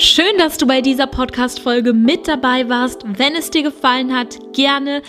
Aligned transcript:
Schön, 0.00 0.38
dass 0.38 0.58
du 0.58 0.66
bei 0.68 0.80
dieser 0.80 1.08
Podcast-Folge 1.08 1.92
mit 1.92 2.28
dabei 2.28 2.68
warst. 2.68 3.02
Wenn 3.04 3.34
es 3.34 3.50
dir 3.50 3.64
gefallen 3.64 4.16
hat, 4.16 4.38
gerne 4.52 5.02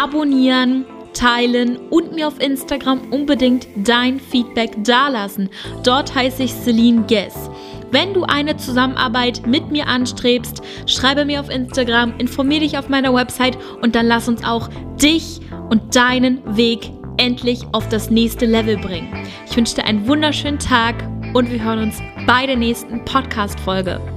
abonnieren, 0.00 0.84
teilen 1.14 1.76
und 1.90 2.14
mir 2.14 2.28
auf 2.28 2.40
Instagram 2.40 3.10
unbedingt 3.10 3.66
dein 3.74 4.20
Feedback 4.20 4.84
dalassen. 4.84 5.50
Dort 5.82 6.14
heiße 6.14 6.44
ich 6.44 6.52
Celine 6.52 7.06
Guess. 7.08 7.50
Wenn 7.90 8.14
du 8.14 8.22
eine 8.22 8.56
Zusammenarbeit 8.56 9.44
mit 9.48 9.72
mir 9.72 9.88
anstrebst, 9.88 10.62
schreibe 10.86 11.24
mir 11.24 11.40
auf 11.40 11.50
Instagram, 11.50 12.14
informiere 12.18 12.60
dich 12.60 12.78
auf 12.78 12.88
meiner 12.88 13.12
Website 13.12 13.58
und 13.82 13.96
dann 13.96 14.06
lass 14.06 14.28
uns 14.28 14.44
auch 14.44 14.68
dich 15.02 15.40
und 15.70 15.96
deinen 15.96 16.56
Weg 16.56 16.92
endlich 17.16 17.64
auf 17.72 17.88
das 17.88 18.10
nächste 18.10 18.46
Level 18.46 18.76
bringen. 18.76 19.12
Ich 19.50 19.56
wünsche 19.56 19.74
dir 19.74 19.86
einen 19.86 20.06
wunderschönen 20.06 20.60
Tag 20.60 20.94
und 21.34 21.50
wir 21.50 21.64
hören 21.64 21.80
uns 21.80 22.00
bei 22.28 22.46
der 22.46 22.56
nächsten 22.56 23.04
Podcast-Folge. 23.04 24.15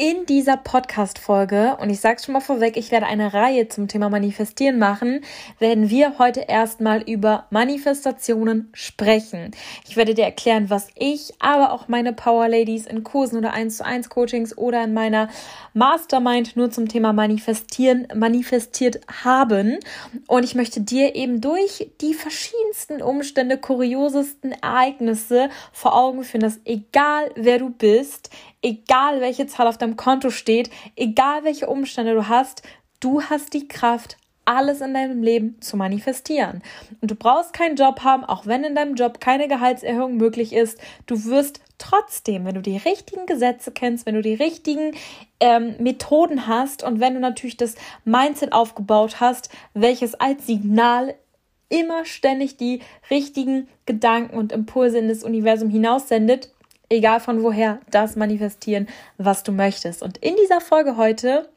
In 0.00 0.26
dieser 0.26 0.56
Podcast-Folge, 0.56 1.76
und 1.80 1.90
ich 1.90 1.98
sage 1.98 2.22
schon 2.22 2.34
mal 2.34 2.40
vorweg, 2.40 2.76
ich 2.76 2.92
werde 2.92 3.06
eine 3.06 3.34
Reihe 3.34 3.66
zum 3.66 3.88
Thema 3.88 4.08
Manifestieren 4.08 4.78
machen, 4.78 5.22
werden 5.58 5.90
wir 5.90 6.20
heute 6.20 6.42
erstmal 6.42 7.02
über 7.02 7.48
Manifestationen 7.50 8.68
sprechen. 8.74 9.50
Ich 9.88 9.96
werde 9.96 10.14
dir 10.14 10.22
erklären, 10.22 10.70
was 10.70 10.86
ich, 10.94 11.32
aber 11.40 11.72
auch 11.72 11.88
meine 11.88 12.12
Power 12.12 12.46
Ladies 12.46 12.86
in 12.86 13.02
Kursen 13.02 13.38
oder 13.38 13.52
1 13.52 13.78
zu 13.78 13.84
1 13.84 14.08
Coachings 14.08 14.56
oder 14.56 14.84
in 14.84 14.94
meiner 14.94 15.30
Mastermind 15.74 16.54
nur 16.56 16.70
zum 16.70 16.86
Thema 16.86 17.12
Manifestieren 17.12 18.06
manifestiert 18.14 19.00
haben. 19.24 19.80
Und 20.28 20.44
ich 20.44 20.54
möchte 20.54 20.80
dir 20.80 21.16
eben 21.16 21.40
durch 21.40 21.90
die 22.00 22.14
verschiedensten 22.14 23.02
Umstände, 23.02 23.58
kuriosesten 23.58 24.52
Ereignisse 24.52 25.48
vor 25.72 25.96
Augen 25.96 26.22
führen, 26.22 26.42
dass 26.42 26.60
egal 26.64 27.32
wer 27.34 27.58
du 27.58 27.70
bist, 27.70 28.30
egal 28.62 29.20
welche 29.20 29.46
Zahl 29.46 29.66
auf 29.66 29.78
deinem 29.78 29.96
Konto 29.96 30.30
steht, 30.30 30.70
egal 30.96 31.44
welche 31.44 31.68
Umstände 31.68 32.14
du 32.14 32.28
hast, 32.28 32.62
du 33.00 33.22
hast 33.22 33.54
die 33.54 33.68
Kraft, 33.68 34.16
alles 34.48 34.80
in 34.80 34.94
deinem 34.94 35.22
Leben 35.22 35.60
zu 35.60 35.76
manifestieren. 35.76 36.62
Und 37.02 37.10
du 37.10 37.14
brauchst 37.14 37.52
keinen 37.52 37.76
Job 37.76 38.00
haben, 38.02 38.24
auch 38.24 38.46
wenn 38.46 38.64
in 38.64 38.74
deinem 38.74 38.94
Job 38.94 39.20
keine 39.20 39.46
Gehaltserhöhung 39.46 40.16
möglich 40.16 40.54
ist. 40.54 40.80
Du 41.06 41.26
wirst 41.26 41.60
trotzdem, 41.76 42.46
wenn 42.46 42.54
du 42.54 42.62
die 42.62 42.78
richtigen 42.78 43.26
Gesetze 43.26 43.70
kennst, 43.72 44.06
wenn 44.06 44.14
du 44.14 44.22
die 44.22 44.34
richtigen 44.34 44.92
ähm, 45.38 45.76
Methoden 45.78 46.46
hast 46.46 46.82
und 46.82 46.98
wenn 46.98 47.12
du 47.12 47.20
natürlich 47.20 47.58
das 47.58 47.74
Mindset 48.06 48.54
aufgebaut 48.54 49.20
hast, 49.20 49.50
welches 49.74 50.14
als 50.14 50.46
Signal 50.46 51.14
immer 51.68 52.06
ständig 52.06 52.56
die 52.56 52.80
richtigen 53.10 53.68
Gedanken 53.84 54.34
und 54.34 54.52
Impulse 54.52 54.98
in 54.98 55.08
das 55.08 55.22
Universum 55.22 55.68
hinaussendet, 55.68 56.50
egal 56.88 57.20
von 57.20 57.42
woher, 57.42 57.80
das 57.90 58.16
manifestieren, 58.16 58.88
was 59.16 59.42
du 59.42 59.52
möchtest. 59.52 60.02
Und 60.02 60.18
in 60.18 60.36
dieser 60.36 60.60
Folge 60.60 60.96
heute 60.96 61.48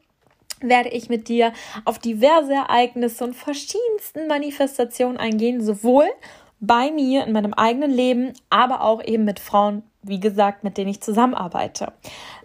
werde 0.61 0.89
ich 0.89 1.09
mit 1.09 1.27
dir 1.27 1.53
auf 1.85 1.99
diverse 1.99 2.53
Ereignisse 2.53 3.23
und 3.23 3.35
verschiedensten 3.35 4.27
Manifestationen 4.27 5.17
eingehen, 5.17 5.63
sowohl 5.63 6.07
bei 6.59 6.91
mir 6.91 7.25
in 7.25 7.33
meinem 7.33 7.53
eigenen 7.53 7.91
Leben, 7.91 8.33
aber 8.49 8.81
auch 8.81 9.03
eben 9.03 9.25
mit 9.25 9.39
Frauen, 9.39 9.83
wie 10.03 10.19
gesagt, 10.19 10.63
mit 10.63 10.77
denen 10.77 10.91
ich 10.91 11.01
zusammenarbeite. 11.01 11.93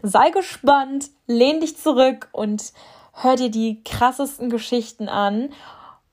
Sei 0.02 0.30
gespannt, 0.30 1.10
lehn 1.26 1.60
dich 1.60 1.76
zurück 1.76 2.28
und 2.32 2.72
hör 3.12 3.36
dir 3.36 3.50
die 3.50 3.82
krassesten 3.84 4.48
Geschichten 4.48 5.08
an 5.08 5.50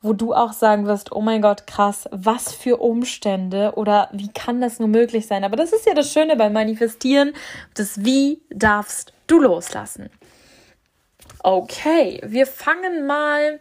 wo 0.04 0.14
du 0.14 0.34
auch 0.34 0.54
sagen 0.54 0.86
wirst, 0.86 1.14
oh 1.14 1.22
mein 1.22 1.42
Gott, 1.42 1.66
krass, 1.66 2.08
was 2.12 2.54
für 2.54 2.78
Umstände 2.78 3.72
oder 3.76 4.10
wie 4.12 4.32
kann 4.32 4.62
das 4.62 4.78
nur 4.78 4.90
möglich 4.90 5.26
sein? 5.26 5.46
Aber 5.46 5.56
das 5.56 5.72
ist 5.72 5.88
ja 5.88 5.94
das 5.94 6.12
Schöne 6.12 6.36
beim 6.36 6.54
Manifestieren, 6.54 7.34
das 7.74 8.04
Wie 8.04 8.42
darfst 8.50 9.14
du 9.28 9.40
loslassen. 9.40 10.10
Okay, 11.42 12.22
wir 12.26 12.46
fangen 12.46 13.08
mal 13.08 13.60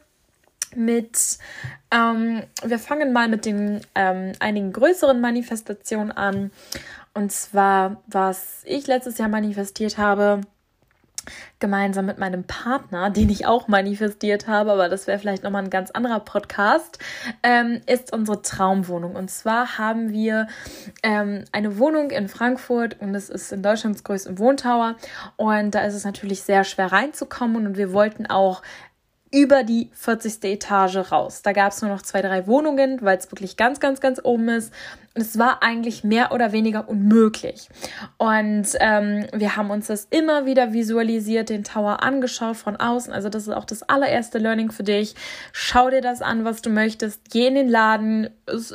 mit, 0.75 1.39
ähm, 1.93 2.43
wir 2.65 2.79
fangen 2.79 3.13
mal 3.13 3.29
mit 3.29 3.45
den 3.45 3.81
ähm, 3.95 4.33
einigen 4.41 4.73
größeren 4.73 5.21
Manifestationen 5.21 6.11
an. 6.11 6.51
Und 7.15 7.31
zwar, 7.31 8.03
was 8.07 8.63
ich 8.65 8.87
letztes 8.89 9.19
Jahr 9.19 9.29
manifestiert 9.29 9.97
habe, 9.97 10.41
gemeinsam 11.59 12.07
mit 12.07 12.19
meinem 12.19 12.45
Partner, 12.45 13.11
den 13.11 13.31
ich 13.31 13.47
auch 13.47 13.69
manifestiert 13.69 14.49
habe, 14.49 14.73
aber 14.73 14.89
das 14.89 15.07
wäre 15.07 15.19
vielleicht 15.19 15.43
nochmal 15.43 15.65
ein 15.65 15.71
ganz 15.71 15.91
anderer 15.91 16.21
Podcast, 16.21 16.99
ähm, 17.43 17.81
ist 17.87 18.13
unsere 18.13 18.43
Traumwohnung. 18.43 19.15
Und 19.15 19.31
zwar 19.31 19.79
haben 19.79 20.13
wir 20.13 20.49
ähm, 21.03 21.45
eine 21.53 21.79
Wohnung 21.79 22.11
in 22.11 22.29
Frankfurt 22.29 23.01
und 23.01 23.15
es 23.15 23.31
ist 23.31 23.53
in 23.53 23.63
Deutschlands 23.63 24.05
größtem 24.05 24.39
Wohntower. 24.39 24.97
Und 25.37 25.75
da 25.75 25.85
ist 25.85 25.95
es 25.95 26.05
natürlich 26.05 26.43
sehr 26.43 26.65
schwer 26.65 26.93
reinzukommen 26.93 27.67
und 27.67 27.77
wir 27.77 27.93
wollten 27.93 28.27
auch 28.27 28.63
über 29.33 29.65
die 29.65 29.91
40. 29.95 30.45
Etage 30.45 31.11
raus. 31.11 31.41
Da 31.43 31.53
gab 31.53 31.73
es 31.73 31.81
nur 31.81 31.91
noch 31.91 32.03
zwei, 32.03 32.21
drei 32.21 32.47
Wohnungen, 32.47 33.01
weil 33.01 33.17
es 33.17 33.33
wirklich 33.33 33.57
ganz, 33.57 33.81
ganz, 33.81 34.01
ganz 34.01 34.21
oben 34.23 34.51
ist. 34.51 34.73
Und 35.15 35.21
es 35.21 35.39
war 35.39 35.63
eigentlich 35.63 36.05
mehr 36.05 36.33
oder 36.33 36.53
weniger 36.53 36.89
unmöglich. 36.89 37.69
Und 38.17 38.67
ähm, 38.81 39.27
wir 39.35 39.57
haben 39.57 39.71
uns 39.71 39.89
das 39.89 40.07
immer 40.09 40.47
wieder 40.47 40.73
visualisiert, 40.73 41.51
den 41.51 41.65
Tower 41.65 42.03
angeschaut 42.03 42.57
von 42.57 42.77
außen. 42.77 43.13
Also 43.13 43.29
das 43.29 43.43
ist 43.43 43.53
auch 43.53 43.67
das 43.67 43.83
allererste 43.83 44.39
Learning 44.39 44.71
für 44.71 44.85
dich. 44.85 45.15
Schau 45.53 45.91
dir 45.91 46.01
das 46.01 46.23
an, 46.23 46.47
was 46.47 46.63
du 46.63 46.71
möchtest. 46.71 47.31
Geh 47.31 47.47
in 47.47 47.57
den 47.57 47.69
Laden, 47.69 48.31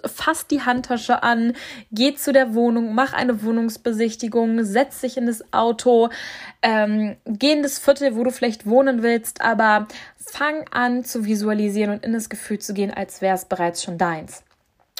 fass 0.05 0.45
die 0.45 0.61
Handtasche 0.61 1.23
an, 1.23 1.53
geh 1.91 2.13
zu 2.13 2.31
der 2.33 2.53
Wohnung, 2.53 2.93
mach 2.93 3.13
eine 3.13 3.41
Wohnungsbesichtigung, 3.41 4.63
setz 4.63 5.01
dich 5.01 5.17
in 5.17 5.25
das 5.25 5.53
Auto, 5.53 6.09
ähm, 6.61 7.17
geh 7.25 7.53
in 7.53 7.63
das 7.63 7.79
Viertel, 7.79 8.15
wo 8.15 8.23
du 8.23 8.31
vielleicht 8.31 8.67
wohnen 8.67 9.01
willst, 9.01 9.41
aber 9.41 9.87
fang 10.17 10.65
an 10.71 11.03
zu 11.03 11.25
visualisieren 11.25 11.93
und 11.93 12.05
in 12.05 12.13
das 12.13 12.29
Gefühl 12.29 12.59
zu 12.59 12.75
gehen, 12.75 12.93
als 12.93 13.21
wäre 13.21 13.35
es 13.35 13.45
bereits 13.45 13.83
schon 13.83 13.97
deins. 13.97 14.43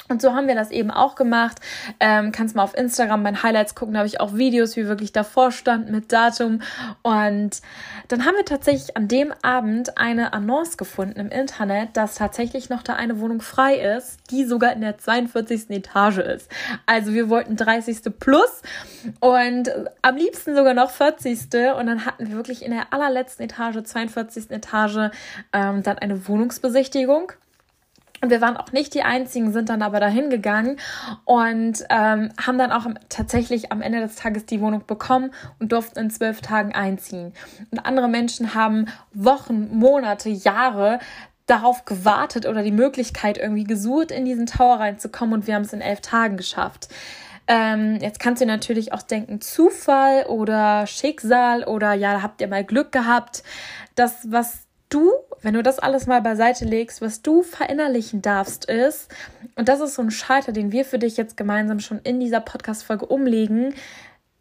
Und 0.08 0.22
so 0.22 0.34
haben 0.34 0.48
wir 0.48 0.54
das 0.54 0.70
eben 0.70 0.90
auch 0.90 1.14
gemacht. 1.14 1.58
Ähm, 2.00 2.32
kannst 2.32 2.56
mal 2.56 2.62
auf 2.62 2.76
Instagram 2.76 3.22
mein 3.22 3.42
Highlights 3.42 3.74
gucken, 3.74 3.94
da 3.94 4.00
habe 4.00 4.08
ich 4.08 4.20
auch 4.20 4.34
Videos, 4.34 4.76
wie 4.76 4.86
wirklich 4.86 5.12
davor 5.12 5.52
stand 5.52 5.90
mit 5.90 6.12
Datum. 6.12 6.62
Und 7.02 7.60
dann 8.08 8.24
haben 8.24 8.36
wir 8.36 8.44
tatsächlich 8.44 8.96
an 8.96 9.08
dem 9.08 9.32
Abend 9.42 9.98
eine 9.98 10.32
Annonce 10.32 10.76
gefunden 10.76 11.20
im 11.20 11.28
Internet, 11.28 11.96
dass 11.96 12.14
tatsächlich 12.14 12.70
noch 12.70 12.82
da 12.82 12.94
eine 12.94 13.20
Wohnung 13.20 13.40
frei 13.40 13.76
ist, 13.76 14.18
die 14.30 14.44
sogar 14.44 14.72
in 14.72 14.80
der 14.80 14.98
42. 14.98 15.70
Etage 15.70 16.18
ist. 16.18 16.50
Also 16.86 17.12
wir 17.12 17.28
wollten 17.28 17.56
30. 17.56 17.98
plus 18.18 18.62
und 19.20 19.70
am 20.02 20.16
liebsten 20.16 20.56
sogar 20.56 20.74
noch 20.74 20.90
40. 20.90 21.38
Und 21.76 21.86
dann 21.86 22.06
hatten 22.06 22.28
wir 22.28 22.36
wirklich 22.36 22.64
in 22.64 22.70
der 22.70 22.92
allerletzten 22.92 23.44
Etage, 23.44 23.82
42. 23.82 24.50
Etage, 24.50 25.10
ähm, 25.52 25.82
dann 25.82 25.98
eine 25.98 26.28
Wohnungsbesichtigung. 26.28 27.32
Und 28.20 28.30
wir 28.30 28.40
waren 28.40 28.56
auch 28.56 28.72
nicht 28.72 28.94
die 28.94 29.02
Einzigen, 29.02 29.52
sind 29.52 29.68
dann 29.68 29.82
aber 29.82 30.00
dahin 30.00 30.30
gegangen 30.30 30.76
und 31.24 31.84
ähm, 31.90 32.30
haben 32.40 32.58
dann 32.58 32.72
auch 32.72 32.86
tatsächlich 33.08 33.70
am 33.70 33.82
Ende 33.82 34.00
des 34.00 34.16
Tages 34.16 34.46
die 34.46 34.60
Wohnung 34.60 34.84
bekommen 34.86 35.30
und 35.58 35.72
durften 35.72 35.98
in 35.98 36.10
zwölf 36.10 36.40
Tagen 36.40 36.74
einziehen. 36.74 37.32
Und 37.70 37.86
andere 37.86 38.08
Menschen 38.08 38.54
haben 38.54 38.86
Wochen, 39.12 39.68
Monate, 39.76 40.28
Jahre 40.28 40.98
darauf 41.46 41.84
gewartet 41.84 42.46
oder 42.46 42.62
die 42.62 42.72
Möglichkeit 42.72 43.38
irgendwie 43.38 43.64
gesucht, 43.64 44.10
in 44.10 44.24
diesen 44.24 44.46
Tower 44.46 44.80
reinzukommen 44.80 45.34
und 45.34 45.46
wir 45.46 45.54
haben 45.54 45.62
es 45.62 45.72
in 45.72 45.80
elf 45.80 46.00
Tagen 46.00 46.36
geschafft. 46.36 46.88
Ähm, 47.46 47.96
jetzt 48.02 48.20
kannst 48.20 48.42
du 48.42 48.46
natürlich 48.46 48.92
auch 48.92 49.00
denken, 49.00 49.40
Zufall 49.40 50.24
oder 50.26 50.86
Schicksal 50.86 51.64
oder 51.64 51.94
ja, 51.94 52.22
habt 52.22 52.42
ihr 52.42 52.48
mal 52.48 52.62
Glück 52.62 52.92
gehabt. 52.92 53.42
Das, 53.94 54.30
was 54.30 54.67
du, 54.88 55.12
wenn 55.42 55.54
du 55.54 55.62
das 55.62 55.78
alles 55.78 56.06
mal 56.06 56.20
beiseite 56.20 56.64
legst, 56.64 57.00
was 57.00 57.22
du 57.22 57.42
verinnerlichen 57.42 58.22
darfst, 58.22 58.64
ist, 58.64 59.10
und 59.56 59.68
das 59.68 59.80
ist 59.80 59.94
so 59.94 60.02
ein 60.02 60.10
Schalter, 60.10 60.52
den 60.52 60.72
wir 60.72 60.84
für 60.84 60.98
dich 60.98 61.16
jetzt 61.16 61.36
gemeinsam 61.36 61.80
schon 61.80 62.00
in 62.00 62.20
dieser 62.20 62.40
Podcast-Folge 62.40 63.06
umlegen, 63.06 63.74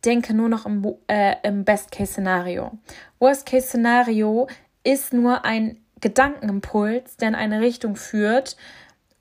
denke 0.06 0.34
nur 0.34 0.50
noch 0.50 0.66
im, 0.66 0.86
äh, 1.08 1.36
im 1.44 1.66
Best-Case-Szenario. 1.66 2.72
Worst-Case-Szenario 3.20 4.48
ist 4.84 5.14
nur 5.14 5.44
ein 5.44 5.78
Gedankenimpuls, 6.02 7.18
der 7.18 7.30
in 7.30 7.36
eine 7.36 7.62
Richtung 7.62 7.96
führt, 7.96 8.56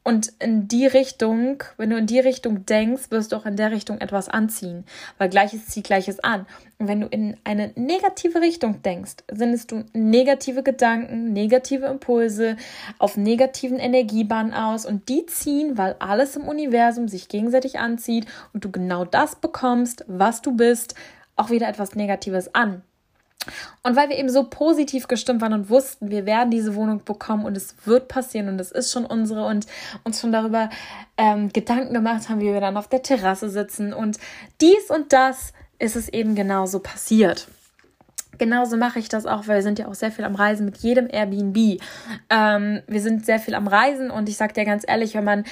und 0.07 0.35
in 0.39 0.69
die 0.69 0.87
Richtung, 0.87 1.65
wenn 1.79 1.91
du 1.91 1.97
in 1.97 2.07
die 2.07 2.21
Richtung 2.21 2.65
denkst, 2.65 3.11
wirst 3.11 3.33
du 3.33 3.37
auch 3.37 3.45
in 3.45 3.57
der 3.57 3.73
Richtung 3.73 4.01
etwas 4.01 4.29
anziehen, 4.29 4.85
weil 5.19 5.29
Gleiches 5.29 5.67
zieht 5.67 5.83
Gleiches 5.83 6.23
an. 6.23 6.47
Und 6.79 6.87
wenn 6.87 7.01
du 7.01 7.09
in 7.09 7.37
eine 7.43 7.73
negative 7.75 8.41
Richtung 8.41 8.83
denkst, 8.83 9.25
sendest 9.29 9.73
du 9.73 9.83
negative 9.95 10.63
Gedanken, 10.63 11.33
negative 11.33 11.87
Impulse 11.87 12.57
auf 13.01 13.17
negativen 13.17 13.81
Energiebahnen 13.81 14.55
aus 14.55 14.87
und 14.87 15.09
die 15.09 15.27
ziehen, 15.27 15.77
weil 15.77 15.97
alles 15.99 16.37
im 16.37 16.47
Universum 16.47 17.09
sich 17.09 17.27
gegenseitig 17.27 17.81
anzieht 17.81 18.27
und 18.53 18.65
du 18.65 18.71
genau 18.71 19.05
das 19.05 19.35
bekommst, 19.35 20.05
was 20.07 20.41
du 20.41 20.53
bist, 20.53 20.95
auch 21.35 21.51
wieder 21.51 21.69
etwas 21.69 21.97
Negatives 21.97 22.55
an. 22.55 22.83
Und 23.83 23.97
weil 23.97 24.09
wir 24.09 24.19
eben 24.19 24.29
so 24.29 24.45
positiv 24.45 25.09
gestimmt 25.09 25.41
waren 25.41 25.53
und 25.53 25.71
wussten, 25.71 26.11
wir 26.11 26.27
werden 26.27 26.51
diese 26.51 26.75
Wohnung 26.75 27.05
bekommen 27.05 27.45
und 27.45 27.57
es 27.57 27.75
wird 27.85 28.09
passieren 28.09 28.49
und 28.49 28.61
es 28.61 28.73
ist 28.73 28.93
schon 28.93 29.05
unsere 29.05 29.47
und 29.47 29.67
uns 30.05 30.21
schon 30.21 30.33
darüber 30.33 30.71
ähm, 31.17 31.53
Gedanken 31.53 31.95
gemacht 31.95 32.29
haben, 32.29 32.41
wie 32.41 32.53
wir 32.53 32.61
dann 32.61 32.77
auf 32.77 32.89
der 32.89 33.03
Terrasse 33.03 33.49
sitzen 33.49 33.93
und 33.93 34.19
dies 34.61 34.91
und 34.91 35.13
das 35.13 35.53
ist 35.79 35.97
es 35.97 36.09
eben 36.09 36.35
genauso 36.35 36.81
passiert. 36.81 37.49
Genauso 38.39 38.77
mache 38.77 38.99
ich 38.99 39.09
das 39.09 39.27
auch, 39.27 39.47
weil 39.47 39.57
wir 39.57 39.63
sind 39.63 39.79
ja 39.79 39.89
auch 39.89 39.95
sehr 39.95 40.13
viel 40.13 40.25
am 40.25 40.35
Reisen 40.35 40.67
mit 40.67 40.79
jedem 40.79 41.09
Airbnb. 41.11 41.81
Ähm, 42.29 42.83
wir 42.87 43.01
sind 43.01 43.25
sehr 43.25 43.39
viel 43.39 43.55
am 43.55 43.67
Reisen 43.67 44.11
und 44.11 44.29
ich 44.29 44.37
sage 44.37 44.53
dir 44.53 44.65
ganz 44.65 44.85
ehrlich, 44.87 45.15
wenn 45.15 45.25
man 45.25 45.45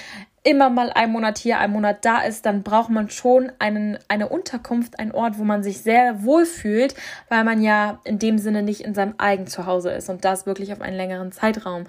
immer 0.45 0.69
mal 0.69 0.91
ein 0.91 1.11
Monat 1.11 1.39
hier, 1.39 1.59
ein 1.59 1.73
Monat 1.73 2.05
da 2.05 2.21
ist, 2.21 2.45
dann 2.45 2.63
braucht 2.63 2.91
man 2.91 3.09
schon 3.09 3.51
einen, 3.59 3.99
eine 4.09 4.29
Unterkunft, 4.29 4.99
einen 4.99 5.11
Ort, 5.11 5.39
wo 5.39 5.45
man 5.45 5.63
sich 5.63 5.81
sehr 5.81 6.23
wohl 6.23 6.45
fühlt, 6.45 6.95
weil 7.31 7.45
man 7.45 7.63
ja 7.63 8.01
in 8.05 8.19
dem 8.19 8.37
Sinne 8.39 8.63
nicht 8.63 8.83
in 8.83 8.95
seinem 8.95 9.15
eigenen 9.17 9.49
Zuhause 9.49 9.91
ist 9.91 10.11
und 10.11 10.25
das 10.25 10.45
wirklich 10.45 10.71
auf 10.73 10.83
einen 10.83 10.97
längeren 10.97 11.33
Zeitraum. 11.33 11.85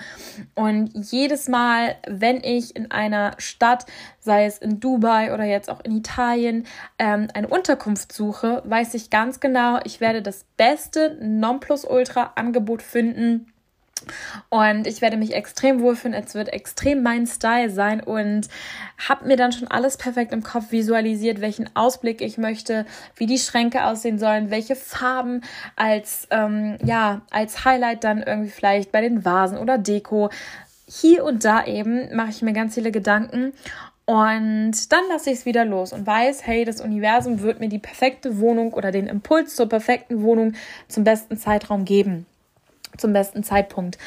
Und 0.55 0.89
jedes 0.93 1.49
Mal, 1.49 1.95
wenn 2.07 2.37
ich 2.43 2.77
in 2.77 2.91
einer 2.91 3.33
Stadt, 3.39 3.85
sei 4.19 4.45
es 4.45 4.57
in 4.57 4.79
Dubai 4.79 5.33
oder 5.33 5.43
jetzt 5.43 5.69
auch 5.69 5.81
in 5.81 5.91
Italien, 5.91 6.65
ähm, 6.97 7.27
eine 7.33 7.49
Unterkunft 7.49 8.13
suche, 8.13 8.63
weiß 8.65 8.93
ich 8.93 9.09
ganz 9.09 9.41
genau, 9.41 9.79
ich 9.83 9.99
werde 9.99 10.21
das 10.21 10.45
beste 10.55 11.17
Nonplusultra-Angebot 11.21 12.81
finden 12.81 13.51
und 14.49 14.87
ich 14.87 15.01
werde 15.01 15.17
mich 15.17 15.33
extrem 15.33 15.81
wohlfühlen. 15.81 16.13
Es 16.13 16.35
wird 16.35 16.51
extrem 16.53 17.03
mein 17.03 17.27
Style 17.27 17.69
sein 17.69 18.01
und 18.01 18.47
habe 19.07 19.25
mir 19.25 19.37
dann 19.37 19.51
schon 19.51 19.67
alles 19.67 19.97
perfekt 19.97 20.31
im 20.31 20.43
Kopf 20.43 20.71
visualisiert, 20.71 21.41
welchen 21.41 21.69
Ausblick 21.75 22.21
ich 22.21 22.37
möchte, 22.37 22.85
wie 23.15 23.25
die 23.25 23.39
Schränke 23.39 23.85
aussehen 23.85 24.19
sollen, 24.19 24.51
welche 24.51 24.75
Farben 24.75 25.41
als 25.75 26.27
ähm, 26.31 26.77
ja 26.83 27.21
als 27.31 27.65
Highlight 27.65 28.03
dann 28.03 28.21
irgendwie 28.21 28.51
vielleicht 28.51 28.91
bei 28.91 29.01
den 29.01 29.25
Vasen 29.25 29.57
oder 29.57 29.77
Deko. 29.77 30.29
Hier 30.87 31.23
und 31.23 31.43
da 31.43 31.65
eben 31.65 32.15
mache 32.15 32.29
ich 32.29 32.41
mir 32.41 32.53
ganz 32.53 32.75
viele 32.75 32.91
Gedanken 32.91 33.53
und 34.05 34.91
dann 34.91 35.01
lasse 35.09 35.31
ich 35.31 35.39
es 35.39 35.45
wieder 35.45 35.65
los 35.65 35.91
und 35.91 36.05
weiß, 36.05 36.45
hey, 36.45 36.63
das 36.63 36.79
Universum 36.79 37.41
wird 37.41 37.59
mir 37.59 37.69
die 37.69 37.79
perfekte 37.79 38.37
Wohnung 38.37 38.73
oder 38.73 38.91
den 38.91 39.07
Impuls 39.07 39.55
zur 39.55 39.67
perfekten 39.67 40.21
Wohnung 40.21 40.53
zum 40.87 41.03
besten 41.03 41.37
Zeitraum 41.37 41.85
geben 41.85 42.27
zum 42.97 43.13
besten 43.13 43.43
Zeitpunkt. 43.43 43.97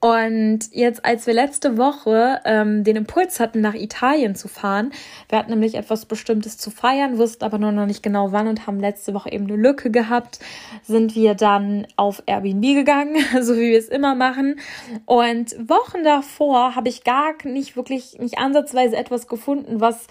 Und 0.00 0.60
jetzt, 0.72 1.04
als 1.04 1.26
wir 1.26 1.34
letzte 1.34 1.78
Woche 1.78 2.40
ähm, 2.44 2.84
den 2.84 2.96
Impuls 2.96 3.40
hatten, 3.40 3.60
nach 3.60 3.74
Italien 3.74 4.34
zu 4.34 4.48
fahren, 4.48 4.92
wir 5.28 5.38
hatten 5.38 5.50
nämlich 5.50 5.74
etwas 5.74 6.06
Bestimmtes 6.06 6.58
zu 6.58 6.70
feiern, 6.70 7.18
wussten 7.18 7.44
aber 7.44 7.58
nur 7.58 7.72
noch 7.72 7.86
nicht 7.86 8.02
genau 8.02 8.32
wann 8.32 8.48
und 8.48 8.66
haben 8.66 8.80
letzte 8.80 9.14
Woche 9.14 9.32
eben 9.32 9.44
eine 9.44 9.56
Lücke 9.56 9.90
gehabt, 9.90 10.38
sind 10.82 11.14
wir 11.14 11.34
dann 11.34 11.86
auf 11.96 12.22
Airbnb 12.26 12.62
gegangen, 12.74 13.16
so 13.42 13.54
wie 13.56 13.70
wir 13.70 13.78
es 13.78 13.88
immer 13.88 14.14
machen. 14.14 14.58
Und 15.06 15.56
Wochen 15.68 16.04
davor 16.04 16.74
habe 16.74 16.88
ich 16.88 17.04
gar 17.04 17.34
nicht 17.44 17.76
wirklich, 17.76 18.18
nicht 18.18 18.38
ansatzweise 18.38 18.96
etwas 18.96 19.26
gefunden, 19.26 19.80
was 19.80 20.06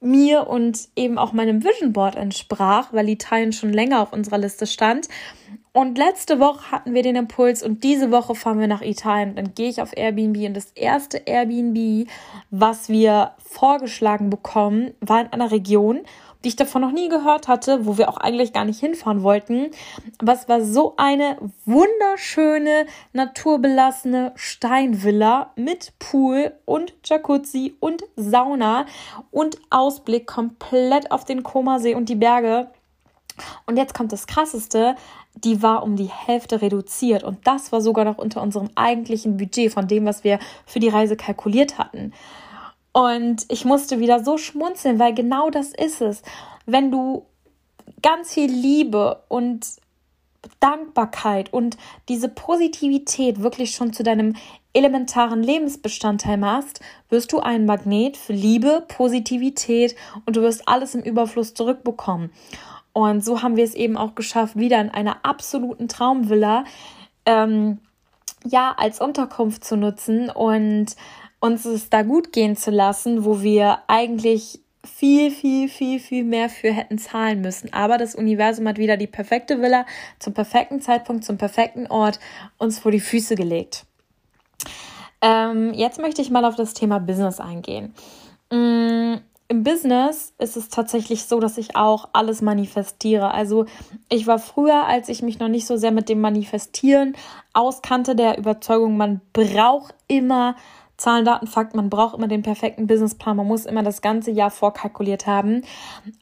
mir 0.00 0.46
und 0.46 0.88
eben 0.94 1.18
auch 1.18 1.32
meinem 1.32 1.64
Vision 1.64 1.92
Board 1.92 2.16
entsprach, 2.16 2.92
weil 2.92 3.08
Italien 3.08 3.52
schon 3.52 3.72
länger 3.72 4.00
auf 4.00 4.12
unserer 4.12 4.38
Liste 4.38 4.66
stand. 4.66 5.08
Und 5.76 5.98
letzte 5.98 6.40
Woche 6.40 6.70
hatten 6.70 6.94
wir 6.94 7.02
den 7.02 7.16
Impuls 7.16 7.62
und 7.62 7.84
diese 7.84 8.10
Woche 8.10 8.34
fahren 8.34 8.58
wir 8.58 8.66
nach 8.66 8.80
Italien. 8.80 9.34
Dann 9.34 9.54
gehe 9.54 9.68
ich 9.68 9.82
auf 9.82 9.94
Airbnb 9.94 10.38
und 10.46 10.54
das 10.54 10.72
erste 10.74 11.18
Airbnb, 11.18 12.08
was 12.50 12.88
wir 12.88 13.32
vorgeschlagen 13.36 14.30
bekommen, 14.30 14.94
war 15.02 15.20
in 15.20 15.26
einer 15.26 15.50
Region, 15.50 16.00
die 16.42 16.48
ich 16.48 16.56
davon 16.56 16.80
noch 16.80 16.92
nie 16.92 17.10
gehört 17.10 17.46
hatte, 17.46 17.84
wo 17.84 17.98
wir 17.98 18.08
auch 18.08 18.16
eigentlich 18.16 18.54
gar 18.54 18.64
nicht 18.64 18.80
hinfahren 18.80 19.22
wollten. 19.22 19.70
Aber 20.16 20.32
es 20.32 20.48
war 20.48 20.62
so 20.62 20.94
eine 20.96 21.36
wunderschöne, 21.66 22.86
naturbelassene 23.12 24.32
Steinvilla 24.34 25.52
mit 25.56 25.92
Pool 25.98 26.52
und 26.64 26.94
Jacuzzi 27.04 27.74
und 27.80 28.02
Sauna 28.16 28.86
und 29.30 29.58
Ausblick 29.68 30.26
komplett 30.26 31.10
auf 31.10 31.26
den 31.26 31.42
Komasee 31.42 31.94
und 31.94 32.08
die 32.08 32.14
Berge. 32.14 32.70
Und 33.66 33.76
jetzt 33.76 33.94
kommt 33.94 34.12
das 34.12 34.26
Krasseste 34.26 34.96
die 35.44 35.62
war 35.62 35.82
um 35.82 35.96
die 35.96 36.10
Hälfte 36.10 36.62
reduziert 36.62 37.22
und 37.22 37.46
das 37.46 37.72
war 37.72 37.80
sogar 37.80 38.04
noch 38.04 38.18
unter 38.18 38.42
unserem 38.42 38.70
eigentlichen 38.74 39.36
Budget 39.36 39.72
von 39.72 39.86
dem, 39.86 40.06
was 40.06 40.24
wir 40.24 40.38
für 40.64 40.80
die 40.80 40.88
Reise 40.88 41.16
kalkuliert 41.16 41.78
hatten. 41.78 42.12
Und 42.92 43.44
ich 43.48 43.64
musste 43.66 44.00
wieder 44.00 44.24
so 44.24 44.38
schmunzeln, 44.38 44.98
weil 44.98 45.12
genau 45.12 45.50
das 45.50 45.72
ist 45.74 46.00
es. 46.00 46.22
Wenn 46.64 46.90
du 46.90 47.26
ganz 48.02 48.32
viel 48.32 48.50
Liebe 48.50 49.22
und 49.28 49.66
Dankbarkeit 50.60 51.52
und 51.52 51.76
diese 52.08 52.28
Positivität 52.28 53.42
wirklich 53.42 53.72
schon 53.72 53.92
zu 53.92 54.02
deinem 54.02 54.36
elementaren 54.72 55.42
Lebensbestandteil 55.42 56.38
machst, 56.38 56.80
wirst 57.10 57.32
du 57.32 57.40
ein 57.40 57.66
Magnet 57.66 58.16
für 58.16 58.32
Liebe, 58.32 58.84
Positivität 58.88 59.94
und 60.24 60.36
du 60.36 60.42
wirst 60.42 60.66
alles 60.66 60.94
im 60.94 61.02
Überfluss 61.02 61.52
zurückbekommen. 61.52 62.30
Und 62.96 63.22
so 63.22 63.42
haben 63.42 63.56
wir 63.58 63.64
es 63.64 63.74
eben 63.74 63.98
auch 63.98 64.14
geschafft, 64.14 64.56
wieder 64.56 64.80
in 64.80 64.88
einer 64.88 65.18
absoluten 65.22 65.86
Traumvilla 65.86 66.64
ähm, 67.26 67.78
ja 68.42 68.74
als 68.74 69.02
Unterkunft 69.02 69.64
zu 69.64 69.76
nutzen 69.76 70.30
und 70.30 70.96
uns 71.38 71.66
es 71.66 71.90
da 71.90 72.00
gut 72.00 72.32
gehen 72.32 72.56
zu 72.56 72.70
lassen, 72.70 73.26
wo 73.26 73.42
wir 73.42 73.80
eigentlich 73.86 74.60
viel, 74.82 75.30
viel, 75.30 75.68
viel, 75.68 76.00
viel 76.00 76.24
mehr 76.24 76.48
für 76.48 76.72
hätten 76.72 76.96
zahlen 76.96 77.42
müssen. 77.42 77.70
Aber 77.74 77.98
das 77.98 78.14
Universum 78.14 78.66
hat 78.66 78.78
wieder 78.78 78.96
die 78.96 79.06
perfekte 79.06 79.60
Villa 79.60 79.84
zum 80.18 80.32
perfekten 80.32 80.80
Zeitpunkt, 80.80 81.22
zum 81.22 81.36
perfekten 81.36 81.86
Ort 81.88 82.18
uns 82.56 82.78
vor 82.78 82.92
die 82.92 83.00
Füße 83.00 83.34
gelegt. 83.34 83.84
Ähm, 85.20 85.74
jetzt 85.74 86.00
möchte 86.00 86.22
ich 86.22 86.30
mal 86.30 86.46
auf 86.46 86.56
das 86.56 86.72
Thema 86.72 86.98
Business 86.98 87.40
eingehen. 87.40 87.92
Im 89.48 89.62
Business 89.62 90.34
ist 90.38 90.56
es 90.56 90.70
tatsächlich 90.70 91.24
so, 91.24 91.38
dass 91.38 91.56
ich 91.56 91.76
auch 91.76 92.08
alles 92.12 92.42
manifestiere. 92.42 93.32
Also 93.32 93.66
ich 94.08 94.26
war 94.26 94.40
früher, 94.40 94.86
als 94.86 95.08
ich 95.08 95.22
mich 95.22 95.38
noch 95.38 95.48
nicht 95.48 95.66
so 95.66 95.76
sehr 95.76 95.92
mit 95.92 96.08
dem 96.08 96.20
Manifestieren 96.20 97.16
auskannte, 97.52 98.16
der 98.16 98.38
Überzeugung, 98.38 98.96
man 98.96 99.20
braucht 99.32 99.94
immer 100.08 100.56
Zahlen, 100.96 101.24
Daten, 101.24 101.46
Fakten, 101.46 101.76
man 101.76 101.90
braucht 101.90 102.16
immer 102.16 102.26
den 102.26 102.42
perfekten 102.42 102.86
Businessplan, 102.86 103.36
man 103.36 103.46
muss 103.46 103.66
immer 103.66 103.82
das 103.82 104.00
ganze 104.00 104.30
Jahr 104.30 104.50
vorkalkuliert 104.50 105.26
haben. 105.26 105.62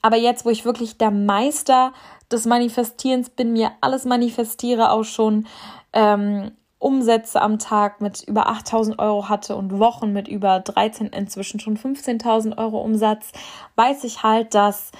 Aber 0.03 0.17
jetzt, 0.17 0.44
wo 0.44 0.50
ich 0.50 0.65
wirklich 0.65 0.99
der 0.99 1.12
Meister 1.12 1.93
des 2.31 2.44
Manifestierens 2.44 3.31
bin, 3.31 3.53
mir 3.53 3.70
alles 3.81 4.05
manifestiere, 4.05 4.91
auch 4.91 5.05
schon 5.05 5.47
ähm, 5.93 6.50
Umsätze 6.84 7.40
am 7.40 7.58
Tag 7.58 8.02
mit 8.02 8.22
über 8.25 8.46
8000 8.46 8.98
Euro 8.98 9.31
hatte 9.31 9.56
und 9.56 9.78
Wochen 9.78 10.12
mit 10.12 10.28
über 10.28 10.60
13, 10.60 11.06
inzwischen 11.08 11.58
schon 11.58 11.78
15.000 11.78 12.58
Euro 12.58 12.78
Umsatz, 12.82 13.32
weiß 13.76 14.04
ich 14.04 14.22
halt, 14.22 14.54
dass 14.54 14.92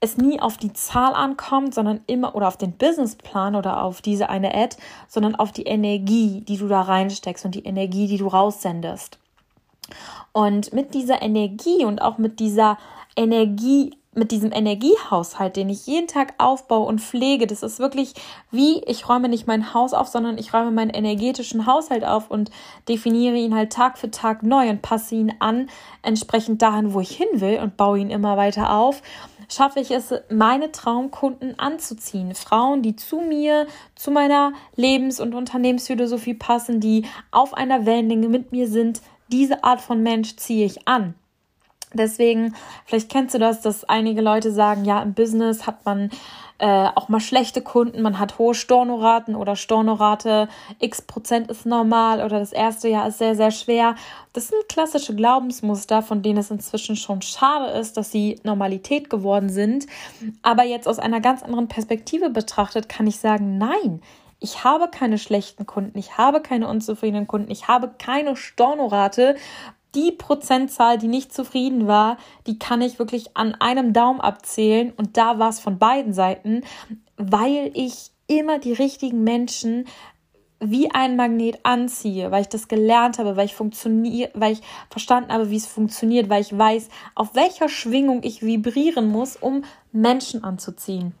es 0.00 0.16
nie 0.16 0.40
auf 0.40 0.56
die 0.56 0.72
Zahl 0.72 1.12
ankommt, 1.12 1.74
sondern 1.74 2.00
immer 2.06 2.34
oder 2.34 2.48
auf 2.48 2.56
den 2.56 2.72
Businessplan 2.72 3.54
oder 3.54 3.82
auf 3.82 4.00
diese 4.00 4.30
eine 4.30 4.54
Ad, 4.54 4.76
sondern 5.08 5.34
auf 5.34 5.52
die 5.52 5.64
Energie, 5.64 6.40
die 6.40 6.56
du 6.56 6.68
da 6.68 6.80
reinsteckst 6.80 7.44
und 7.44 7.54
die 7.54 7.64
Energie, 7.64 8.06
die 8.06 8.18
du 8.18 8.28
raussendest. 8.28 9.18
Und 10.32 10.72
mit 10.72 10.94
dieser 10.94 11.20
Energie 11.20 11.84
und 11.84 12.00
auch 12.00 12.16
mit 12.16 12.40
dieser 12.40 12.78
Energie 13.14 13.94
mit 14.16 14.30
diesem 14.30 14.52
Energiehaushalt, 14.52 15.56
den 15.56 15.68
ich 15.68 15.86
jeden 15.86 16.06
Tag 16.06 16.34
aufbaue 16.38 16.86
und 16.86 17.00
pflege, 17.00 17.46
das 17.46 17.62
ist 17.62 17.78
wirklich 17.78 18.14
wie, 18.50 18.82
ich 18.84 19.08
räume 19.08 19.28
nicht 19.28 19.46
mein 19.46 19.74
Haus 19.74 19.92
auf, 19.92 20.08
sondern 20.08 20.38
ich 20.38 20.54
räume 20.54 20.70
meinen 20.70 20.90
energetischen 20.90 21.66
Haushalt 21.66 22.04
auf 22.04 22.30
und 22.30 22.50
definiere 22.88 23.36
ihn 23.36 23.54
halt 23.54 23.72
Tag 23.72 23.98
für 23.98 24.10
Tag 24.10 24.42
neu 24.42 24.68
und 24.70 24.82
passe 24.82 25.14
ihn 25.14 25.34
an, 25.38 25.68
entsprechend 26.02 26.62
dahin, 26.62 26.94
wo 26.94 27.00
ich 27.00 27.10
hin 27.10 27.28
will 27.34 27.60
und 27.60 27.76
baue 27.76 27.98
ihn 27.98 28.10
immer 28.10 28.36
weiter 28.36 28.76
auf 28.76 29.02
schaffe 29.48 29.80
ich 29.80 29.90
es, 29.90 30.12
meine 30.28 30.72
Traumkunden 30.72 31.58
anzuziehen. 31.58 32.34
Frauen, 32.34 32.82
die 32.82 32.96
zu 32.96 33.20
mir, 33.20 33.66
zu 33.94 34.10
meiner 34.10 34.52
Lebens- 34.74 35.20
und 35.20 35.34
Unternehmensphilosophie 35.34 36.34
passen, 36.34 36.80
die 36.80 37.04
auf 37.30 37.54
einer 37.54 37.86
Wellenlänge 37.86 38.28
mit 38.28 38.52
mir 38.52 38.68
sind. 38.68 39.00
Diese 39.28 39.64
Art 39.64 39.80
von 39.80 40.02
Mensch 40.02 40.36
ziehe 40.36 40.66
ich 40.66 40.86
an. 40.86 41.14
Deswegen, 41.94 42.54
vielleicht 42.84 43.10
kennst 43.10 43.34
du 43.34 43.38
das, 43.38 43.60
dass 43.60 43.84
einige 43.84 44.20
Leute 44.20 44.50
sagen, 44.50 44.84
ja, 44.84 45.00
im 45.02 45.14
Business 45.14 45.66
hat 45.66 45.84
man 45.84 46.10
äh, 46.58 46.88
auch 46.94 47.08
mal 47.08 47.20
schlechte 47.20 47.60
Kunden, 47.60 48.00
man 48.02 48.18
hat 48.18 48.38
hohe 48.38 48.54
Stornoraten 48.54 49.36
oder 49.36 49.56
Stornorate 49.56 50.48
x 50.78 51.02
Prozent 51.02 51.50
ist 51.50 51.66
normal 51.66 52.24
oder 52.24 52.38
das 52.38 52.52
erste 52.52 52.88
Jahr 52.88 53.08
ist 53.08 53.18
sehr, 53.18 53.34
sehr 53.36 53.50
schwer. 53.50 53.94
Das 54.32 54.48
sind 54.48 54.68
klassische 54.68 55.14
Glaubensmuster, 55.14 56.02
von 56.02 56.22
denen 56.22 56.38
es 56.38 56.50
inzwischen 56.50 56.96
schon 56.96 57.20
schade 57.22 57.78
ist, 57.78 57.96
dass 57.96 58.10
sie 58.10 58.40
Normalität 58.42 59.10
geworden 59.10 59.50
sind. 59.50 59.86
Aber 60.42 60.64
jetzt 60.64 60.88
aus 60.88 60.98
einer 60.98 61.20
ganz 61.20 61.42
anderen 61.42 61.68
Perspektive 61.68 62.30
betrachtet, 62.30 62.88
kann 62.88 63.06
ich 63.06 63.18
sagen, 63.18 63.58
nein, 63.58 64.00
ich 64.38 64.64
habe 64.64 64.88
keine 64.88 65.18
schlechten 65.18 65.66
Kunden, 65.66 65.98
ich 65.98 66.18
habe 66.18 66.40
keine 66.40 66.68
unzufriedenen 66.68 67.26
Kunden, 67.26 67.50
ich 67.50 67.68
habe 67.68 67.92
keine 67.98 68.36
Stornorate, 68.36 69.36
die 69.96 70.12
Prozentzahl, 70.12 70.98
die 70.98 71.08
nicht 71.08 71.34
zufrieden 71.34 71.88
war, 71.88 72.18
die 72.46 72.58
kann 72.58 72.82
ich 72.82 72.98
wirklich 72.98 73.36
an 73.36 73.54
einem 73.54 73.92
Daumen 73.92 74.20
abzählen 74.20 74.92
und 74.96 75.16
da 75.16 75.38
war 75.38 75.48
es 75.48 75.58
von 75.58 75.78
beiden 75.78 76.12
Seiten, 76.12 76.62
weil 77.16 77.70
ich 77.74 78.10
immer 78.28 78.58
die 78.58 78.72
richtigen 78.72 79.24
Menschen 79.24 79.86
wie 80.58 80.90
ein 80.90 81.16
Magnet 81.16 81.60
anziehe, 81.64 82.30
weil 82.30 82.42
ich 82.42 82.48
das 82.48 82.68
gelernt 82.68 83.18
habe, 83.18 83.36
weil 83.36 83.46
ich 83.46 83.54
funktioniere, 83.54 84.30
weil 84.34 84.52
ich 84.52 84.62
verstanden 84.90 85.32
habe, 85.32 85.50
wie 85.50 85.56
es 85.56 85.66
funktioniert, 85.66 86.28
weil 86.28 86.40
ich 86.40 86.56
weiß, 86.56 86.88
auf 87.14 87.34
welcher 87.34 87.68
Schwingung 87.68 88.22
ich 88.22 88.42
vibrieren 88.42 89.08
muss, 89.08 89.36
um 89.36 89.64
Menschen 89.92 90.44
anzuziehen. 90.44 91.14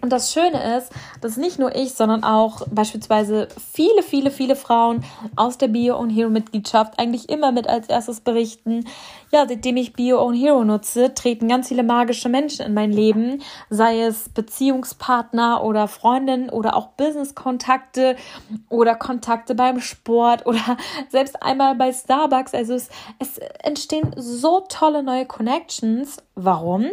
Und 0.00 0.10
das 0.12 0.32
Schöne 0.32 0.76
ist, 0.76 0.90
dass 1.20 1.36
nicht 1.36 1.58
nur 1.58 1.74
ich, 1.74 1.94
sondern 1.94 2.24
auch 2.24 2.66
beispielsweise 2.70 3.48
viele, 3.72 4.02
viele, 4.02 4.30
viele 4.30 4.56
Frauen 4.56 5.04
aus 5.36 5.58
der 5.58 5.68
Bio 5.68 5.96
Own 5.98 6.10
Hero 6.10 6.30
Mitgliedschaft 6.30 6.98
eigentlich 6.98 7.28
immer 7.28 7.52
mit 7.52 7.68
als 7.68 7.88
erstes 7.88 8.20
berichten, 8.20 8.84
ja, 9.30 9.46
seitdem 9.46 9.76
ich 9.76 9.92
Bio 9.92 10.20
Own 10.20 10.34
Hero 10.34 10.64
nutze, 10.64 11.12
treten 11.12 11.48
ganz 11.48 11.68
viele 11.68 11.82
magische 11.82 12.28
Menschen 12.28 12.64
in 12.64 12.74
mein 12.74 12.92
Leben, 12.92 13.42
sei 13.68 14.02
es 14.02 14.28
Beziehungspartner 14.30 15.62
oder 15.62 15.86
Freundinnen 15.86 16.48
oder 16.48 16.76
auch 16.76 16.88
Business-Kontakte 16.88 18.16
oder 18.70 18.94
Kontakte 18.94 19.54
beim 19.54 19.80
Sport 19.80 20.46
oder 20.46 20.78
selbst 21.10 21.42
einmal 21.42 21.74
bei 21.74 21.92
Starbucks. 21.92 22.54
Also 22.54 22.74
es, 22.74 22.88
es 23.18 23.38
entstehen 23.62 24.14
so 24.16 24.64
tolle 24.68 25.02
neue 25.02 25.26
Connections. 25.26 26.18
Warum? 26.34 26.86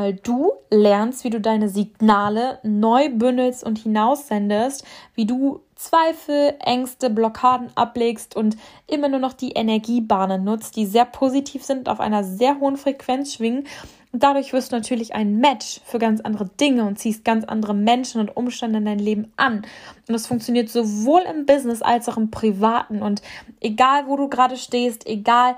Weil 0.00 0.14
du 0.14 0.52
lernst, 0.70 1.24
wie 1.24 1.30
du 1.30 1.42
deine 1.42 1.68
Signale 1.68 2.58
neu 2.62 3.10
bündelst 3.10 3.62
und 3.62 3.76
hinaussendest, 3.76 4.82
wie 5.14 5.26
du 5.26 5.60
Zweifel, 5.74 6.54
Ängste, 6.58 7.10
Blockaden 7.10 7.68
ablegst 7.74 8.34
und 8.34 8.56
immer 8.86 9.10
nur 9.10 9.18
noch 9.18 9.34
die 9.34 9.50
Energiebahnen 9.50 10.42
nutzt, 10.42 10.76
die 10.76 10.86
sehr 10.86 11.04
positiv 11.04 11.64
sind, 11.64 11.90
auf 11.90 12.00
einer 12.00 12.24
sehr 12.24 12.60
hohen 12.60 12.78
Frequenz 12.78 13.34
schwingen. 13.34 13.66
Und 14.10 14.22
dadurch 14.22 14.54
wirst 14.54 14.72
du 14.72 14.76
natürlich 14.76 15.14
ein 15.14 15.36
Match 15.36 15.82
für 15.84 15.98
ganz 15.98 16.22
andere 16.22 16.48
Dinge 16.48 16.86
und 16.86 16.98
ziehst 16.98 17.22
ganz 17.22 17.44
andere 17.44 17.74
Menschen 17.74 18.22
und 18.22 18.34
Umstände 18.34 18.78
in 18.78 18.86
dein 18.86 18.98
Leben 18.98 19.30
an. 19.36 19.56
Und 19.56 20.14
das 20.14 20.26
funktioniert 20.26 20.70
sowohl 20.70 21.20
im 21.30 21.44
Business 21.44 21.82
als 21.82 22.08
auch 22.08 22.16
im 22.16 22.30
Privaten. 22.30 23.02
Und 23.02 23.20
egal, 23.60 24.06
wo 24.06 24.16
du 24.16 24.30
gerade 24.30 24.56
stehst, 24.56 25.06
egal, 25.06 25.56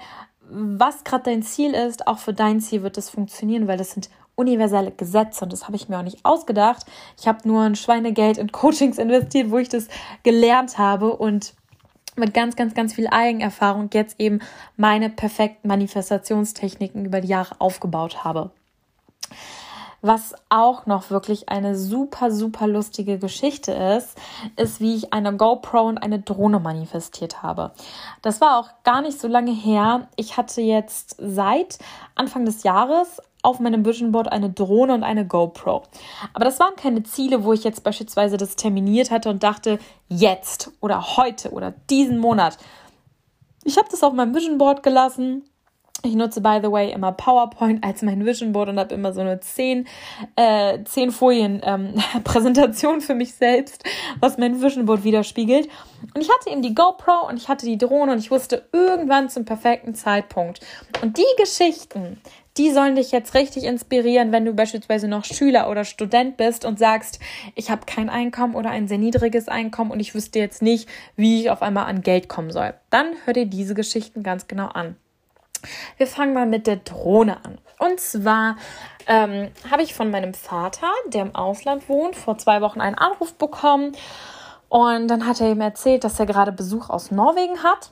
was 0.50 1.04
gerade 1.04 1.24
dein 1.30 1.42
Ziel 1.42 1.74
ist, 1.74 2.08
auch 2.08 2.18
für 2.18 2.34
dein 2.34 2.60
Ziel 2.60 2.82
wird 2.82 2.96
das 2.96 3.08
funktionieren, 3.08 3.68
weil 3.68 3.78
das 3.78 3.92
sind 3.92 4.10
universelle 4.34 4.92
Gesetze 4.92 5.44
und 5.44 5.52
das 5.52 5.66
habe 5.66 5.76
ich 5.76 5.88
mir 5.88 5.98
auch 5.98 6.02
nicht 6.02 6.24
ausgedacht. 6.24 6.86
Ich 7.18 7.28
habe 7.28 7.46
nur 7.46 7.62
ein 7.62 7.76
Schweinegeld 7.76 8.38
in 8.38 8.50
Coachings 8.52 8.98
investiert, 8.98 9.50
wo 9.50 9.58
ich 9.58 9.68
das 9.68 9.88
gelernt 10.22 10.78
habe 10.78 11.16
und 11.16 11.54
mit 12.16 12.34
ganz, 12.34 12.56
ganz, 12.56 12.74
ganz 12.74 12.94
viel 12.94 13.08
Eigenerfahrung 13.08 13.88
jetzt 13.92 14.16
eben 14.18 14.40
meine 14.76 15.08
perfekten 15.10 15.68
Manifestationstechniken 15.68 17.04
über 17.06 17.20
die 17.20 17.28
Jahre 17.28 17.54
aufgebaut 17.58 18.24
habe. 18.24 18.50
Was 20.04 20.34
auch 20.48 20.86
noch 20.86 21.10
wirklich 21.10 21.48
eine 21.48 21.76
super, 21.76 22.32
super 22.32 22.66
lustige 22.66 23.18
Geschichte 23.18 23.72
ist, 23.72 24.18
ist, 24.56 24.80
wie 24.80 24.96
ich 24.96 25.12
eine 25.12 25.36
GoPro 25.36 25.82
und 25.82 25.98
eine 25.98 26.18
Drohne 26.18 26.58
manifestiert 26.58 27.42
habe. 27.44 27.70
Das 28.20 28.40
war 28.40 28.58
auch 28.58 28.68
gar 28.82 29.00
nicht 29.00 29.20
so 29.20 29.28
lange 29.28 29.52
her. 29.52 30.08
Ich 30.16 30.36
hatte 30.36 30.60
jetzt 30.60 31.16
seit 31.20 31.78
Anfang 32.16 32.44
des 32.44 32.64
Jahres 32.64 33.22
auf 33.42 33.60
meinem 33.60 33.84
Vision 33.84 34.10
Board 34.12 34.30
eine 34.30 34.50
Drohne 34.50 34.94
und 34.94 35.04
eine 35.04 35.26
GoPro. 35.26 35.82
Aber 36.32 36.44
das 36.44 36.58
waren 36.58 36.74
keine 36.74 37.04
Ziele, 37.04 37.44
wo 37.44 37.52
ich 37.52 37.62
jetzt 37.62 37.84
beispielsweise 37.84 38.36
das 38.36 38.56
terminiert 38.56 39.12
hatte 39.12 39.30
und 39.30 39.42
dachte, 39.42 39.78
jetzt 40.08 40.72
oder 40.80 41.16
heute 41.16 41.50
oder 41.50 41.74
diesen 41.90 42.18
Monat. 42.18 42.58
Ich 43.64 43.78
habe 43.78 43.88
das 43.88 44.02
auf 44.02 44.12
meinem 44.12 44.34
Vision 44.34 44.58
Board 44.58 44.82
gelassen. 44.82 45.44
Ich 46.04 46.16
nutze, 46.16 46.40
by 46.40 46.58
the 46.60 46.70
way, 46.70 46.90
immer 46.90 47.12
PowerPoint 47.12 47.84
als 47.84 48.02
mein 48.02 48.26
Vision 48.26 48.52
Board 48.52 48.68
und 48.68 48.78
habe 48.80 48.92
immer 48.92 49.12
so 49.12 49.20
eine 49.20 49.38
10, 49.38 49.86
äh, 50.34 50.82
10 50.82 51.12
Folien 51.12 51.60
ähm, 51.64 51.94
Präsentation 52.24 53.00
für 53.00 53.14
mich 53.14 53.34
selbst, 53.34 53.84
was 54.18 54.36
mein 54.36 54.60
Vision 54.60 54.84
Board 54.84 55.04
widerspiegelt. 55.04 55.68
Und 56.12 56.20
ich 56.20 56.28
hatte 56.28 56.50
eben 56.50 56.60
die 56.60 56.74
GoPro 56.74 57.28
und 57.28 57.36
ich 57.36 57.48
hatte 57.48 57.66
die 57.66 57.78
Drohne 57.78 58.12
und 58.12 58.18
ich 58.18 58.32
wusste 58.32 58.66
irgendwann 58.72 59.28
zum 59.28 59.44
perfekten 59.44 59.94
Zeitpunkt. 59.94 60.58
Und 61.02 61.18
die 61.18 61.36
Geschichten, 61.38 62.20
die 62.56 62.72
sollen 62.72 62.96
dich 62.96 63.12
jetzt 63.12 63.34
richtig 63.34 63.62
inspirieren, 63.62 64.32
wenn 64.32 64.44
du 64.44 64.54
beispielsweise 64.54 65.06
noch 65.06 65.24
Schüler 65.24 65.70
oder 65.70 65.84
Student 65.84 66.36
bist 66.36 66.64
und 66.64 66.80
sagst, 66.80 67.20
ich 67.54 67.70
habe 67.70 67.86
kein 67.86 68.10
Einkommen 68.10 68.56
oder 68.56 68.70
ein 68.70 68.88
sehr 68.88 68.98
niedriges 68.98 69.46
Einkommen 69.46 69.92
und 69.92 70.00
ich 70.00 70.16
wüsste 70.16 70.40
jetzt 70.40 70.62
nicht, 70.62 70.88
wie 71.14 71.42
ich 71.42 71.50
auf 71.50 71.62
einmal 71.62 71.86
an 71.86 72.02
Geld 72.02 72.28
kommen 72.28 72.50
soll. 72.50 72.74
Dann 72.90 73.06
hör 73.24 73.34
dir 73.34 73.46
diese 73.46 73.74
Geschichten 73.74 74.24
ganz 74.24 74.48
genau 74.48 74.66
an. 74.66 74.96
Wir 75.96 76.06
fangen 76.06 76.34
mal 76.34 76.46
mit 76.46 76.66
der 76.66 76.76
Drohne 76.76 77.36
an. 77.44 77.58
Und 77.78 77.98
zwar 77.98 78.56
ähm, 79.06 79.50
habe 79.70 79.82
ich 79.82 79.94
von 79.94 80.10
meinem 80.10 80.34
Vater, 80.34 80.88
der 81.08 81.22
im 81.22 81.34
Ausland 81.34 81.88
wohnt, 81.88 82.16
vor 82.16 82.38
zwei 82.38 82.60
Wochen 82.60 82.80
einen 82.80 82.96
Anruf 82.96 83.34
bekommen. 83.34 83.96
Und 84.68 85.08
dann 85.08 85.26
hat 85.26 85.40
er 85.40 85.50
ihm 85.50 85.60
erzählt, 85.60 86.04
dass 86.04 86.20
er 86.20 86.26
gerade 86.26 86.52
Besuch 86.52 86.88
aus 86.90 87.10
Norwegen 87.10 87.62
hat 87.62 87.90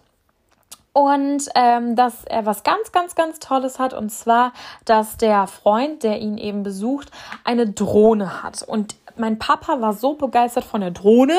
und 0.93 1.49
ähm, 1.55 1.95
dass 1.95 2.25
er 2.25 2.47
was 2.47 2.63
ganz, 2.63 2.93
ganz, 2.93 3.15
ganz 3.15 3.39
Tolles 3.39 3.79
hat. 3.79 3.95
Und 3.95 4.11
zwar, 4.11 4.53
dass 4.85 5.17
der 5.17 5.47
Freund, 5.47 6.03
der 6.03 6.21
ihn 6.21 6.39
eben 6.39 6.63
besucht, 6.63 7.11
eine 7.45 7.69
Drohne 7.69 8.43
hat. 8.43 8.63
Und 8.63 8.97
mein 9.17 9.39
Papa 9.39 9.81
war 9.81 9.93
so 9.93 10.15
begeistert 10.15 10.65
von 10.65 10.81
der 10.81 10.91
Drohne. 10.91 11.39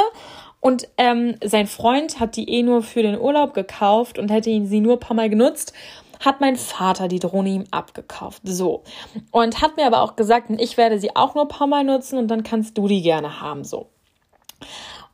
Und 0.60 0.88
ähm, 0.98 1.38
sein 1.44 1.68
Freund 1.68 2.20
hat 2.20 2.36
die 2.36 2.48
eh 2.50 2.62
nur 2.62 2.84
für 2.84 3.02
den 3.02 3.20
Urlaub 3.20 3.54
gekauft 3.54 4.20
und 4.20 4.30
hätte 4.30 4.52
ihn 4.52 4.68
sie 4.68 4.80
nur 4.80 4.94
ein 4.94 5.00
paar 5.00 5.16
Mal 5.16 5.30
genutzt 5.30 5.74
hat 6.22 6.42
mein 6.42 6.56
Vater 6.56 7.08
die 7.08 7.20
Drohne 7.20 7.50
ihm 7.50 7.64
abgekauft. 7.72 8.42
So. 8.46 8.84
Und 9.32 9.62
hat 9.62 9.78
mir 9.78 9.86
aber 9.86 10.02
auch 10.02 10.16
gesagt, 10.16 10.50
ich 10.50 10.78
werde 10.78 11.00
sie 11.00 11.16
auch 11.16 11.36
nur 11.36 11.46
ein 11.46 11.50
paar 11.50 11.68
Mal 11.68 11.84
nutzen 11.84 12.18
und 12.18 12.28
dann 12.30 12.44
kannst 12.44 12.78
du 12.78 12.88
die 12.88 13.02
gerne 13.02 13.42
haben. 13.42 13.64
So. 13.64 13.88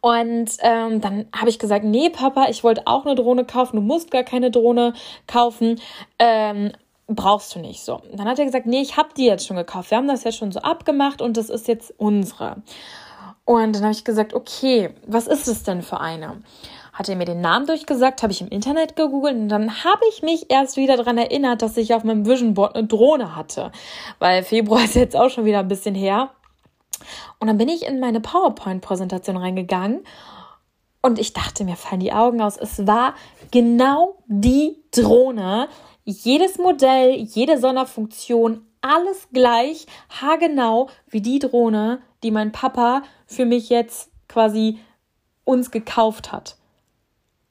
Und 0.02 0.52
ähm, 0.62 1.02
dann 1.02 1.26
habe 1.36 1.50
ich 1.50 1.60
gesagt, 1.60 1.84
nee, 1.84 2.10
Papa, 2.10 2.48
ich 2.50 2.64
wollte 2.64 2.84
auch 2.86 3.06
eine 3.06 3.16
Drohne 3.16 3.46
kaufen. 3.46 3.78
Du 3.78 3.82
musst 3.82 4.12
gar 4.12 4.24
keine 4.24 4.52
Drohne 4.52 4.94
kaufen. 5.26 5.82
Ähm, 6.20 6.72
brauchst 7.08 7.56
du 7.56 7.60
nicht 7.60 7.82
so. 7.82 8.02
Dann 8.14 8.28
hat 8.28 8.38
er 8.38 8.46
gesagt, 8.46 8.66
nee, 8.66 8.82
ich 8.82 8.98
habe 8.98 9.10
die 9.16 9.26
jetzt 9.26 9.48
schon 9.48 9.58
gekauft. 9.58 9.92
Wir 9.92 9.98
haben 9.98 10.08
das 10.08 10.24
ja 10.24 10.32
schon 10.32 10.52
so 10.52 10.60
abgemacht 10.60 11.22
und 11.22 11.38
das 11.38 11.50
ist 11.50 11.68
jetzt 11.68 11.94
unsere. 11.98 12.58
Und 13.46 13.76
dann 13.76 13.84
habe 13.84 13.94
ich 13.94 14.04
gesagt, 14.04 14.34
okay, 14.34 14.90
was 15.06 15.28
ist 15.28 15.48
es 15.48 15.64
denn 15.64 15.82
für 15.82 16.02
eine? 16.02 16.42
Hat 16.98 17.10
er 17.10 17.16
mir 17.16 17.26
den 17.26 17.42
Namen 17.42 17.68
durchgesagt, 17.68 18.24
habe 18.24 18.34
ich 18.34 18.42
im 18.42 18.48
Internet 18.48 18.96
gegoogelt 18.96 19.36
und 19.36 19.50
dann 19.50 19.84
habe 19.84 20.02
ich 20.10 20.24
mich 20.24 20.50
erst 20.50 20.78
wieder 20.78 20.98
daran 20.98 21.20
erinnert, 21.20 21.62
dass 21.62 21.78
ich 21.78 21.94
auf 21.94 22.04
meinem 22.04 22.26
Vision 22.26 22.56
Board 22.56 22.76
eine 22.76 22.88
Drohne 22.88 23.36
hatte. 23.36 23.72
Weil 24.18 24.42
Februar 24.42 24.84
ist 24.84 24.96
jetzt 24.96 25.16
auch 25.16 25.30
schon 25.30 25.46
wieder 25.46 25.60
ein 25.60 25.68
bisschen 25.68 25.94
her. 25.94 26.32
Und 27.40 27.46
dann 27.46 27.60
bin 27.60 27.70
ich 27.70 27.86
in 27.86 28.00
meine 28.00 28.20
PowerPoint-Präsentation 28.20 29.38
reingegangen 29.38 30.00
und 31.04 31.20
ich 31.20 31.34
dachte, 31.34 31.66
mir 31.66 31.76
fallen 31.76 32.00
die 32.00 32.14
Augen 32.14 32.42
aus. 32.42 32.58
Es 32.58 32.88
war 32.88 33.14
genau 33.52 34.18
die 34.26 34.82
Drohne. 34.90 35.68
Jedes 36.04 36.58
Modell, 36.58 37.14
jede 37.14 37.60
Sonderfunktion, 37.60 38.66
alles 38.82 39.28
gleich, 39.32 39.86
haargenau 40.20 40.90
wie 41.08 41.22
die 41.22 41.38
Drohne, 41.38 42.02
die 42.24 42.32
mein 42.32 42.52
Papa 42.52 43.04
für 43.28 43.46
mich 43.46 43.70
jetzt 43.70 44.10
quasi 44.28 44.80
uns 45.44 45.70
gekauft 45.70 46.32
hat. 46.32 46.57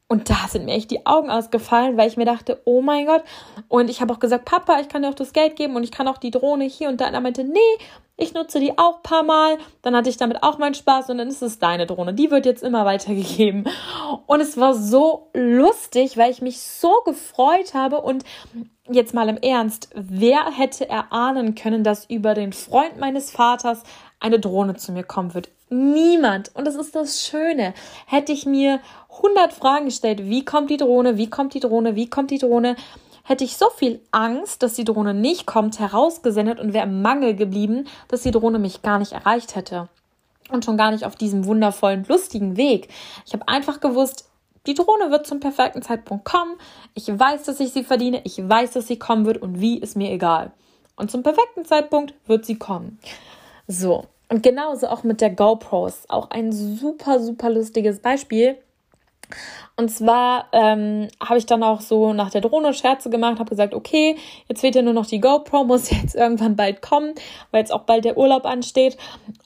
Und 0.08 0.30
da 0.30 0.46
sind 0.48 0.66
mir 0.66 0.74
echt 0.74 0.92
die 0.92 1.04
Augen 1.04 1.30
ausgefallen, 1.30 1.96
weil 1.96 2.08
ich 2.08 2.16
mir 2.16 2.26
dachte, 2.26 2.60
oh 2.64 2.80
mein 2.80 3.06
Gott. 3.06 3.24
Und 3.66 3.90
ich 3.90 4.00
habe 4.00 4.12
auch 4.12 4.20
gesagt, 4.20 4.44
Papa, 4.44 4.78
ich 4.80 4.88
kann 4.88 5.02
dir 5.02 5.08
auch 5.08 5.14
das 5.14 5.32
Geld 5.32 5.56
geben 5.56 5.74
und 5.74 5.82
ich 5.82 5.90
kann 5.90 6.06
auch 6.06 6.18
die 6.18 6.30
Drohne 6.30 6.64
hier 6.64 6.88
und 6.88 7.00
da. 7.00 7.08
Und 7.08 7.14
er 7.14 7.20
meinte, 7.20 7.42
nee, 7.42 7.58
ich 8.16 8.32
nutze 8.32 8.60
die 8.60 8.78
auch 8.78 8.96
ein 8.96 9.02
paar 9.02 9.24
Mal. 9.24 9.58
Dann 9.82 9.96
hatte 9.96 10.08
ich 10.08 10.16
damit 10.16 10.44
auch 10.44 10.58
meinen 10.58 10.74
Spaß 10.74 11.10
und 11.10 11.18
dann 11.18 11.26
ist 11.26 11.42
es 11.42 11.58
deine 11.58 11.86
Drohne. 11.86 12.14
Die 12.14 12.30
wird 12.30 12.46
jetzt 12.46 12.62
immer 12.62 12.84
weitergegeben. 12.84 13.68
Und 14.26 14.40
es 14.40 14.56
war 14.56 14.74
so 14.74 15.28
lustig, 15.34 16.16
weil 16.16 16.30
ich 16.30 16.40
mich 16.40 16.60
so 16.60 17.02
gefreut 17.04 17.74
habe 17.74 18.00
und 18.00 18.24
jetzt 18.88 19.12
mal 19.12 19.28
im 19.28 19.38
Ernst, 19.38 19.90
wer 19.94 20.52
hätte 20.52 20.88
erahnen 20.88 21.56
können, 21.56 21.82
dass 21.82 22.08
über 22.08 22.34
den 22.34 22.52
Freund 22.52 22.96
meines 22.98 23.32
Vaters 23.32 23.82
eine 24.20 24.38
Drohne 24.38 24.76
zu 24.76 24.92
mir 24.92 25.02
kommen 25.02 25.34
wird? 25.34 25.50
Niemand. 25.68 26.54
Und 26.54 26.66
das 26.66 26.76
ist 26.76 26.94
das 26.94 27.24
Schöne. 27.24 27.74
Hätte 28.06 28.32
ich 28.32 28.46
mir 28.46 28.80
100 29.16 29.52
Fragen 29.52 29.86
gestellt, 29.86 30.20
wie 30.24 30.44
kommt 30.44 30.70
die 30.70 30.76
Drohne, 30.76 31.16
wie 31.16 31.28
kommt 31.28 31.54
die 31.54 31.60
Drohne, 31.60 31.96
wie 31.96 32.08
kommt 32.08 32.30
die 32.30 32.38
Drohne, 32.38 32.76
hätte 33.24 33.44
ich 33.44 33.56
so 33.56 33.70
viel 33.70 34.00
Angst, 34.12 34.62
dass 34.62 34.74
die 34.74 34.84
Drohne 34.84 35.12
nicht 35.12 35.46
kommt, 35.46 35.80
herausgesendet 35.80 36.60
und 36.60 36.72
wäre 36.72 36.86
im 36.86 37.02
Mangel 37.02 37.34
geblieben, 37.34 37.88
dass 38.08 38.22
die 38.22 38.30
Drohne 38.30 38.58
mich 38.58 38.82
gar 38.82 38.98
nicht 38.98 39.12
erreicht 39.12 39.56
hätte. 39.56 39.88
Und 40.48 40.64
schon 40.64 40.76
gar 40.76 40.92
nicht 40.92 41.04
auf 41.04 41.16
diesem 41.16 41.44
wundervollen, 41.44 42.04
lustigen 42.08 42.56
Weg. 42.56 42.88
Ich 43.26 43.32
habe 43.32 43.48
einfach 43.48 43.80
gewusst, 43.80 44.28
die 44.68 44.74
Drohne 44.74 45.10
wird 45.10 45.26
zum 45.26 45.40
perfekten 45.40 45.82
Zeitpunkt 45.82 46.24
kommen. 46.24 46.54
Ich 46.94 47.06
weiß, 47.08 47.42
dass 47.44 47.58
ich 47.58 47.72
sie 47.72 47.82
verdiene. 47.82 48.20
Ich 48.24 48.48
weiß, 48.48 48.72
dass 48.72 48.86
sie 48.86 48.98
kommen 48.98 49.26
wird 49.26 49.42
und 49.42 49.60
wie 49.60 49.78
ist 49.78 49.96
mir 49.96 50.12
egal. 50.12 50.52
Und 50.94 51.10
zum 51.10 51.24
perfekten 51.24 51.64
Zeitpunkt 51.64 52.14
wird 52.26 52.46
sie 52.46 52.56
kommen. 52.56 52.98
So. 53.66 54.06
Und 54.28 54.42
genauso 54.42 54.88
auch 54.88 55.04
mit 55.04 55.20
der 55.20 55.30
GoPros. 55.30 56.04
Auch 56.08 56.30
ein 56.30 56.52
super, 56.52 57.20
super 57.20 57.50
lustiges 57.50 58.00
Beispiel. 58.00 58.56
Und 59.76 59.90
zwar 59.90 60.46
ähm, 60.52 61.08
habe 61.20 61.38
ich 61.38 61.46
dann 61.46 61.62
auch 61.62 61.80
so 61.80 62.12
nach 62.12 62.30
der 62.30 62.40
Drohne 62.40 62.72
Scherze 62.72 63.10
gemacht, 63.10 63.38
habe 63.38 63.50
gesagt, 63.50 63.74
okay, 63.74 64.16
jetzt 64.48 64.60
fehlt 64.60 64.74
ja 64.74 64.82
nur 64.82 64.94
noch 64.94 65.06
die 65.06 65.20
GoPro, 65.20 65.64
muss 65.64 65.90
jetzt 66.02 66.14
irgendwann 66.14 66.56
bald 66.56 66.80
kommen, 66.80 67.14
weil 67.50 67.60
jetzt 67.60 67.72
auch 67.72 67.82
bald 67.82 68.04
der 68.04 68.16
Urlaub 68.16 68.46
ansteht. 68.46 68.96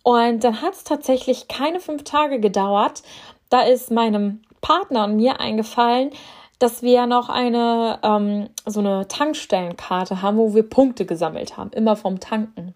Und 0.02 0.44
dann 0.44 0.62
hat 0.62 0.74
es 0.74 0.84
tatsächlich 0.84 1.48
keine 1.48 1.80
fünf 1.80 2.04
Tage 2.04 2.40
gedauert. 2.40 3.02
Da 3.48 3.62
ist 3.62 3.90
meinem 3.90 4.42
Partner 4.60 5.04
und 5.04 5.16
mir 5.16 5.40
eingefallen, 5.40 6.10
dass 6.58 6.82
wir 6.82 7.06
noch 7.06 7.30
eine 7.30 7.98
ähm, 8.02 8.50
so 8.66 8.80
eine 8.80 9.08
Tankstellenkarte 9.08 10.22
haben, 10.22 10.36
wo 10.36 10.54
wir 10.54 10.62
Punkte 10.62 11.06
gesammelt 11.06 11.56
haben, 11.56 11.70
immer 11.72 11.96
vom 11.96 12.20
Tanken. 12.20 12.74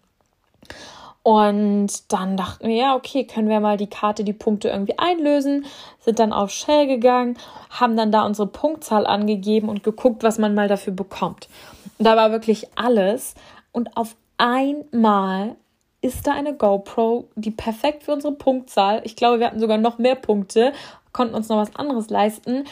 Und 1.27 2.13
dann 2.13 2.37
dachten 2.37 2.67
wir, 2.67 2.75
ja, 2.75 2.95
okay, 2.95 3.25
können 3.25 3.49
wir 3.49 3.59
mal 3.59 3.77
die 3.77 3.89
Karte, 3.89 4.23
die 4.23 4.31
Punkte 4.31 4.69
irgendwie 4.69 4.99
einlösen, 4.99 5.65
sind 5.99 6.19
dann 6.19 6.31
auf 6.31 6.51
Shell 6.51 6.85
gegangen, 6.85 7.35
haben 7.71 7.97
dann 7.97 8.11
da 8.11 8.27
unsere 8.27 8.47
Punktzahl 8.47 9.07
angegeben 9.07 9.67
und 9.67 9.83
geguckt, 9.83 10.21
was 10.21 10.37
man 10.37 10.53
mal 10.53 10.67
dafür 10.67 10.93
bekommt. 10.93 11.49
Und 11.97 12.05
da 12.05 12.15
war 12.15 12.29
wirklich 12.29 12.67
alles. 12.75 13.33
Und 13.71 13.97
auf 13.97 14.15
einmal 14.37 15.55
ist 15.99 16.27
da 16.27 16.33
eine 16.33 16.53
GoPro, 16.53 17.27
die 17.33 17.49
perfekt 17.49 18.03
für 18.03 18.13
unsere 18.13 18.33
Punktzahl, 18.33 19.01
ich 19.03 19.15
glaube, 19.15 19.39
wir 19.39 19.47
hatten 19.47 19.59
sogar 19.59 19.79
noch 19.79 19.97
mehr 19.97 20.13
Punkte, 20.13 20.73
konnten 21.11 21.33
uns 21.33 21.49
noch 21.49 21.57
was 21.57 21.75
anderes 21.75 22.11
leisten, 22.11 22.65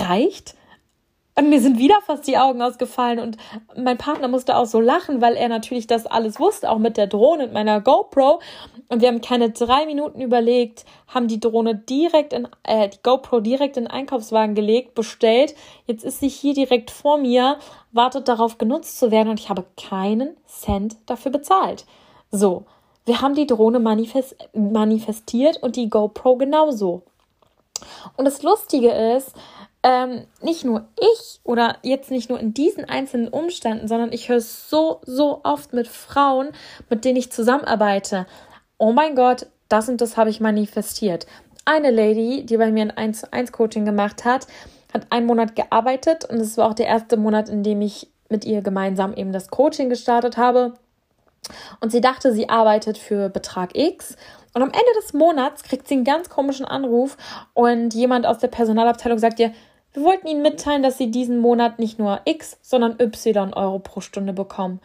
reicht 0.00 0.56
und 1.40 1.48
mir 1.48 1.60
sind 1.60 1.78
wieder 1.78 2.00
fast 2.02 2.26
die 2.26 2.36
Augen 2.36 2.60
ausgefallen 2.60 3.18
und 3.18 3.38
mein 3.74 3.96
Partner 3.96 4.28
musste 4.28 4.56
auch 4.56 4.66
so 4.66 4.78
lachen, 4.78 5.22
weil 5.22 5.36
er 5.36 5.48
natürlich 5.48 5.86
das 5.86 6.04
alles 6.04 6.38
wusste, 6.38 6.70
auch 6.70 6.76
mit 6.76 6.98
der 6.98 7.06
Drohne 7.06 7.44
und 7.44 7.54
meiner 7.54 7.80
GoPro. 7.80 8.40
Und 8.88 9.00
wir 9.00 9.08
haben 9.08 9.22
keine 9.22 9.48
drei 9.48 9.86
Minuten 9.86 10.20
überlegt, 10.20 10.84
haben 11.08 11.28
die 11.28 11.40
Drohne 11.40 11.74
direkt 11.74 12.34
in, 12.34 12.46
äh, 12.64 12.90
die 12.90 12.98
GoPro 13.02 13.40
direkt 13.40 13.78
in 13.78 13.84
den 13.84 13.90
Einkaufswagen 13.90 14.54
gelegt, 14.54 14.94
bestellt. 14.94 15.54
Jetzt 15.86 16.04
ist 16.04 16.20
sie 16.20 16.28
hier 16.28 16.52
direkt 16.52 16.90
vor 16.90 17.16
mir, 17.16 17.56
wartet 17.92 18.28
darauf 18.28 18.58
genutzt 18.58 18.98
zu 18.98 19.10
werden 19.10 19.30
und 19.30 19.40
ich 19.40 19.48
habe 19.48 19.64
keinen 19.80 20.36
Cent 20.46 20.96
dafür 21.06 21.32
bezahlt. 21.32 21.86
So. 22.30 22.64
Wir 23.06 23.22
haben 23.22 23.34
die 23.34 23.46
Drohne 23.46 23.80
manifest 23.80 24.36
manifestiert 24.52 25.56
und 25.62 25.76
die 25.76 25.88
GoPro 25.88 26.36
genauso. 26.36 27.02
Und 28.16 28.26
das 28.26 28.42
Lustige 28.42 28.90
ist, 28.90 29.32
ähm, 29.82 30.26
nicht 30.42 30.64
nur 30.64 30.88
ich 31.00 31.40
oder 31.42 31.76
jetzt 31.82 32.10
nicht 32.10 32.28
nur 32.28 32.38
in 32.38 32.52
diesen 32.52 32.84
einzelnen 32.84 33.28
Umständen, 33.28 33.88
sondern 33.88 34.12
ich 34.12 34.28
höre 34.28 34.40
so, 34.40 35.00
so 35.04 35.40
oft 35.42 35.72
mit 35.72 35.88
Frauen, 35.88 36.50
mit 36.88 37.04
denen 37.04 37.16
ich 37.16 37.32
zusammenarbeite. 37.32 38.26
Oh 38.78 38.92
mein 38.92 39.14
Gott, 39.14 39.46
das 39.68 39.88
und 39.88 40.00
das 40.00 40.16
habe 40.16 40.30
ich 40.30 40.40
manifestiert. 40.40 41.26
Eine 41.64 41.90
Lady, 41.90 42.44
die 42.44 42.56
bei 42.56 42.70
mir 42.70 42.82
ein 42.82 42.90
1 42.90 43.20
zu 43.20 43.32
1 43.32 43.52
Coaching 43.52 43.84
gemacht 43.84 44.24
hat, 44.24 44.46
hat 44.92 45.06
einen 45.10 45.26
Monat 45.26 45.56
gearbeitet 45.56 46.24
und 46.24 46.38
es 46.38 46.56
war 46.56 46.68
auch 46.68 46.74
der 46.74 46.86
erste 46.86 47.16
Monat, 47.16 47.48
in 47.48 47.62
dem 47.62 47.80
ich 47.80 48.08
mit 48.28 48.44
ihr 48.44 48.62
gemeinsam 48.62 49.14
eben 49.14 49.32
das 49.32 49.48
Coaching 49.48 49.88
gestartet 49.88 50.36
habe. 50.36 50.74
Und 51.80 51.90
sie 51.90 52.00
dachte, 52.00 52.32
sie 52.32 52.48
arbeitet 52.48 52.98
für 52.98 53.28
Betrag 53.28 53.76
X 53.76 54.16
und 54.52 54.62
am 54.62 54.68
Ende 54.68 55.00
des 55.00 55.12
Monats 55.12 55.62
kriegt 55.62 55.86
sie 55.86 55.94
einen 55.94 56.04
ganz 56.04 56.28
komischen 56.28 56.66
Anruf 56.66 57.16
und 57.54 57.94
jemand 57.94 58.26
aus 58.26 58.38
der 58.38 58.48
Personalabteilung 58.48 59.18
sagt 59.18 59.38
ihr, 59.38 59.52
wir 59.92 60.04
wollten 60.04 60.26
Ihnen 60.26 60.42
mitteilen, 60.42 60.82
dass 60.82 60.98
Sie 60.98 61.10
diesen 61.10 61.38
Monat 61.38 61.78
nicht 61.78 61.98
nur 61.98 62.20
X, 62.24 62.58
sondern 62.62 62.98
Y 63.00 63.52
Euro 63.54 63.78
pro 63.78 64.00
Stunde 64.00 64.32
bekommen. 64.32 64.80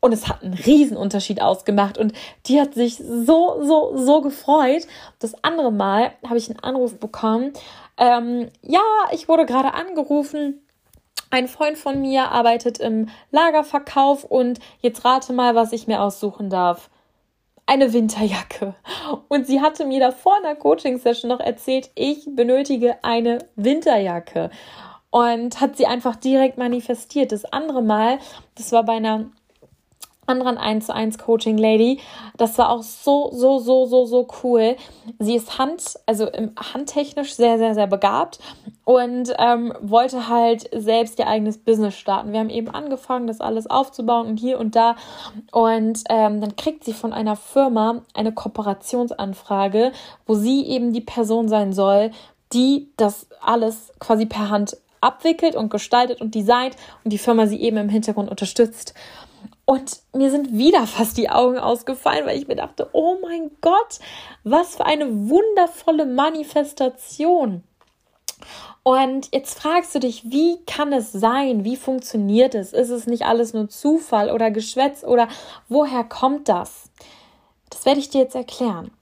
Und 0.00 0.12
es 0.12 0.28
hat 0.28 0.42
einen 0.42 0.54
Riesenunterschied 0.54 1.40
ausgemacht. 1.40 1.98
Und 1.98 2.12
die 2.46 2.60
hat 2.60 2.74
sich 2.74 2.96
so, 2.96 3.62
so, 3.62 3.96
so 3.96 4.20
gefreut. 4.20 4.86
Das 5.18 5.42
andere 5.42 5.72
Mal 5.72 6.12
habe 6.24 6.38
ich 6.38 6.48
einen 6.48 6.60
Anruf 6.60 6.98
bekommen. 6.98 7.52
Ähm, 7.96 8.48
ja, 8.62 8.80
ich 9.10 9.28
wurde 9.28 9.46
gerade 9.46 9.74
angerufen. 9.74 10.62
Ein 11.30 11.48
Freund 11.48 11.76
von 11.76 12.00
mir 12.00 12.30
arbeitet 12.30 12.78
im 12.78 13.08
Lagerverkauf 13.32 14.22
und 14.22 14.60
jetzt 14.80 15.04
rate 15.04 15.32
mal, 15.32 15.56
was 15.56 15.72
ich 15.72 15.88
mir 15.88 16.00
aussuchen 16.00 16.50
darf 16.50 16.88
eine 17.66 17.92
Winterjacke. 17.92 18.74
Und 19.28 19.46
sie 19.46 19.60
hatte 19.60 19.84
mir 19.84 20.00
davor 20.00 20.36
in 20.38 20.44
der 20.44 20.56
Coaching-Session 20.56 21.28
noch 21.28 21.40
erzählt, 21.40 21.90
ich 21.94 22.26
benötige 22.30 23.02
eine 23.02 23.38
Winterjacke. 23.56 24.50
Und 25.10 25.60
hat 25.60 25.76
sie 25.76 25.86
einfach 25.86 26.16
direkt 26.16 26.58
manifestiert. 26.58 27.32
Das 27.32 27.44
andere 27.44 27.82
Mal, 27.82 28.18
das 28.54 28.72
war 28.72 28.84
bei 28.84 28.94
einer 28.94 29.30
anderen 30.26 30.58
1 30.58 30.86
zu 30.86 30.94
1 30.94 31.18
Coaching 31.18 31.58
Lady. 31.58 32.00
Das 32.36 32.58
war 32.58 32.70
auch 32.70 32.82
so, 32.82 33.30
so, 33.32 33.58
so, 33.58 33.86
so, 33.86 34.06
so 34.06 34.26
cool. 34.42 34.76
Sie 35.18 35.34
ist 35.36 35.58
Hand, 35.58 35.94
also 36.06 36.26
handtechnisch 36.72 37.34
sehr, 37.34 37.58
sehr, 37.58 37.74
sehr 37.74 37.86
begabt 37.86 38.38
und 38.84 39.32
ähm, 39.38 39.72
wollte 39.80 40.28
halt 40.28 40.68
selbst 40.72 41.18
ihr 41.18 41.26
eigenes 41.26 41.58
Business 41.58 41.96
starten. 41.96 42.32
Wir 42.32 42.40
haben 42.40 42.50
eben 42.50 42.68
angefangen, 42.68 43.26
das 43.26 43.40
alles 43.40 43.68
aufzubauen 43.68 44.26
und 44.26 44.38
hier 44.38 44.58
und 44.58 44.76
da. 44.76 44.96
Und 45.52 46.04
ähm, 46.08 46.40
dann 46.40 46.56
kriegt 46.56 46.84
sie 46.84 46.92
von 46.92 47.12
einer 47.12 47.36
Firma 47.36 48.02
eine 48.14 48.32
Kooperationsanfrage, 48.32 49.92
wo 50.26 50.34
sie 50.34 50.66
eben 50.66 50.92
die 50.92 51.00
Person 51.00 51.48
sein 51.48 51.72
soll, 51.72 52.10
die 52.52 52.88
das 52.96 53.26
alles 53.40 53.92
quasi 53.98 54.26
per 54.26 54.50
Hand 54.50 54.76
abwickelt 55.00 55.56
und 55.56 55.70
gestaltet 55.70 56.20
und 56.20 56.34
designt 56.34 56.76
und 57.04 57.12
die 57.12 57.18
Firma 57.18 57.46
sie 57.46 57.60
eben 57.60 57.76
im 57.76 57.88
Hintergrund 57.88 58.30
unterstützt. 58.30 58.94
Und 59.66 60.00
mir 60.14 60.30
sind 60.30 60.56
wieder 60.56 60.86
fast 60.86 61.18
die 61.18 61.28
Augen 61.28 61.58
ausgefallen, 61.58 62.24
weil 62.24 62.38
ich 62.38 62.48
mir 62.48 62.54
dachte, 62.54 62.88
oh 62.92 63.18
mein 63.20 63.50
Gott, 63.60 63.98
was 64.44 64.76
für 64.76 64.86
eine 64.86 65.28
wundervolle 65.28 66.06
Manifestation. 66.06 67.64
Und 68.84 69.34
jetzt 69.34 69.58
fragst 69.58 69.94
du 69.94 69.98
dich, 69.98 70.30
wie 70.30 70.64
kann 70.66 70.92
es 70.92 71.10
sein? 71.10 71.64
Wie 71.64 71.76
funktioniert 71.76 72.54
es? 72.54 72.72
Ist 72.72 72.90
es 72.90 73.08
nicht 73.08 73.24
alles 73.24 73.52
nur 73.52 73.68
Zufall 73.68 74.30
oder 74.30 74.52
Geschwätz 74.52 75.02
oder 75.02 75.26
woher 75.68 76.04
kommt 76.04 76.48
das? 76.48 76.88
Das 77.68 77.84
werde 77.84 77.98
ich 77.98 78.10
dir 78.10 78.20
jetzt 78.20 78.36
erklären. 78.36 78.92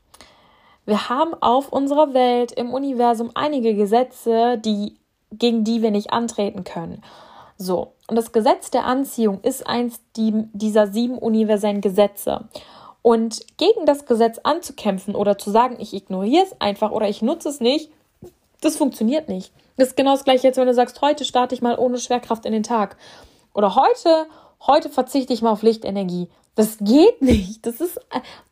Wir 0.87 1.11
haben 1.11 1.35
auf 1.35 1.71
unserer 1.71 2.15
Welt 2.15 2.53
im 2.53 2.73
Universum 2.73 3.31
einige 3.35 3.75
Gesetze, 3.75 4.59
die, 4.59 4.97
gegen 5.33 5.65
die 5.65 5.83
wir 5.83 5.91
nicht 5.91 6.13
antreten 6.13 6.65
können. 6.65 7.03
So, 7.59 7.94
und 8.07 8.17
das 8.17 8.33
Gesetz 8.33 8.71
der 8.71 8.85
Anziehung 8.85 9.41
ist 9.43 9.67
eins 9.67 10.01
dieser 10.15 10.87
sieben 10.89 11.19
universellen 11.19 11.81
Gesetze. 11.81 12.49
Und 13.03 13.41
gegen 13.57 13.87
das 13.87 14.07
Gesetz 14.07 14.39
anzukämpfen 14.43 15.15
oder 15.15 15.39
zu 15.39 15.51
sagen, 15.51 15.77
ich 15.79 15.93
ignoriere 15.93 16.45
es 16.45 16.61
einfach 16.61 16.91
oder 16.91 17.09
ich 17.09 17.23
nutze 17.23 17.49
es 17.49 17.61
nicht, 17.61 17.91
das 18.61 18.77
funktioniert 18.77 19.29
nicht. 19.29 19.53
Das 19.77 19.89
ist 19.89 19.97
genau 19.97 20.13
das 20.13 20.25
gleiche 20.25 20.47
jetzt, 20.47 20.57
wenn 20.57 20.67
du 20.67 20.75
sagst, 20.75 21.01
heute 21.03 21.25
starte 21.25 21.55
ich 21.55 21.63
mal 21.63 21.79
ohne 21.79 21.99
Schwerkraft 21.99 22.47
in 22.47 22.53
den 22.53 22.63
Tag. 22.63 22.97
Oder 23.53 23.75
heute, 23.75 24.27
heute 24.67 24.89
verzichte 24.89 25.33
ich 25.33 25.43
mal 25.43 25.51
auf 25.51 25.63
Lichtenergie. 25.63 26.29
Das 26.55 26.79
geht 26.79 27.21
nicht. 27.21 27.67
Das 27.67 27.81
ist, 27.81 28.01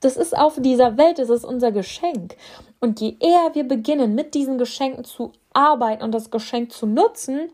das 0.01 0.17
ist 0.17 0.37
auf 0.37 0.61
dieser 0.61 0.97
Welt, 0.97 1.19
das 1.19 1.31
ist 1.31 1.45
unser 1.45 1.73
Geschenk. 1.73 2.37
Und 2.81 3.01
je 3.01 3.17
eher 3.21 3.55
wir 3.55 3.67
beginnen, 3.67 4.15
mit 4.15 4.35
diesen 4.35 4.59
Geschenken 4.59 5.05
zu 5.05 5.33
arbeiten 5.53 6.03
und 6.03 6.13
das 6.13 6.31
Geschenk 6.31 6.73
zu 6.73 6.87
nutzen, 6.87 7.51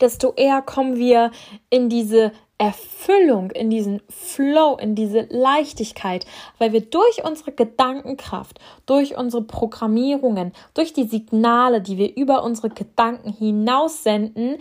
desto 0.00 0.32
eher 0.34 0.62
kommen 0.62 0.96
wir 0.96 1.30
in 1.68 1.88
diese 1.88 2.32
Erfüllung, 2.60 3.50
in 3.52 3.70
diesen 3.70 4.02
Flow, 4.10 4.76
in 4.76 4.94
diese 4.94 5.26
Leichtigkeit, 5.30 6.26
weil 6.58 6.74
wir 6.74 6.82
durch 6.82 7.24
unsere 7.24 7.52
Gedankenkraft, 7.52 8.60
durch 8.84 9.16
unsere 9.16 9.42
Programmierungen, 9.42 10.52
durch 10.74 10.92
die 10.92 11.04
Signale, 11.04 11.80
die 11.80 11.96
wir 11.96 12.14
über 12.16 12.44
unsere 12.44 12.68
Gedanken 12.68 13.32
hinaus 13.32 14.02
senden, 14.02 14.58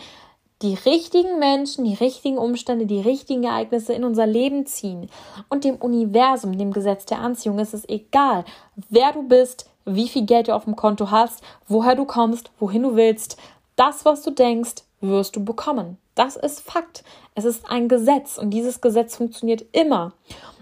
die 0.61 0.75
richtigen 0.75 1.39
Menschen, 1.39 1.83
die 1.83 1.93
richtigen 1.93 2.37
Umstände, 2.37 2.85
die 2.85 3.01
richtigen 3.01 3.43
Ereignisse 3.43 3.91
in 3.91 4.05
unser 4.05 4.27
Leben 4.27 4.65
ziehen. 4.65 5.09
Und 5.49 5.65
dem 5.65 5.75
Universum, 5.75 6.57
dem 6.57 6.71
Gesetz 6.71 7.05
der 7.05 7.19
Anziehung 7.19 7.59
ist 7.59 7.73
es 7.73 7.87
egal, 7.87 8.45
wer 8.89 9.11
du 9.11 9.23
bist, 9.23 9.69
wie 9.83 10.07
viel 10.07 10.25
Geld 10.25 10.47
du 10.47 10.55
auf 10.55 10.63
dem 10.63 10.77
Konto 10.77 11.11
hast, 11.11 11.41
woher 11.67 11.95
du 11.95 12.05
kommst, 12.05 12.51
wohin 12.59 12.83
du 12.83 12.95
willst. 12.95 13.37
Das, 13.75 14.05
was 14.05 14.21
du 14.21 14.31
denkst, 14.31 14.83
wirst 15.01 15.35
du 15.35 15.43
bekommen. 15.43 15.97
Das 16.15 16.35
ist 16.35 16.59
Fakt. 16.59 17.03
Es 17.35 17.45
ist 17.45 17.69
ein 17.69 17.87
Gesetz 17.87 18.37
und 18.37 18.49
dieses 18.49 18.81
Gesetz 18.81 19.15
funktioniert 19.15 19.63
immer. 19.71 20.13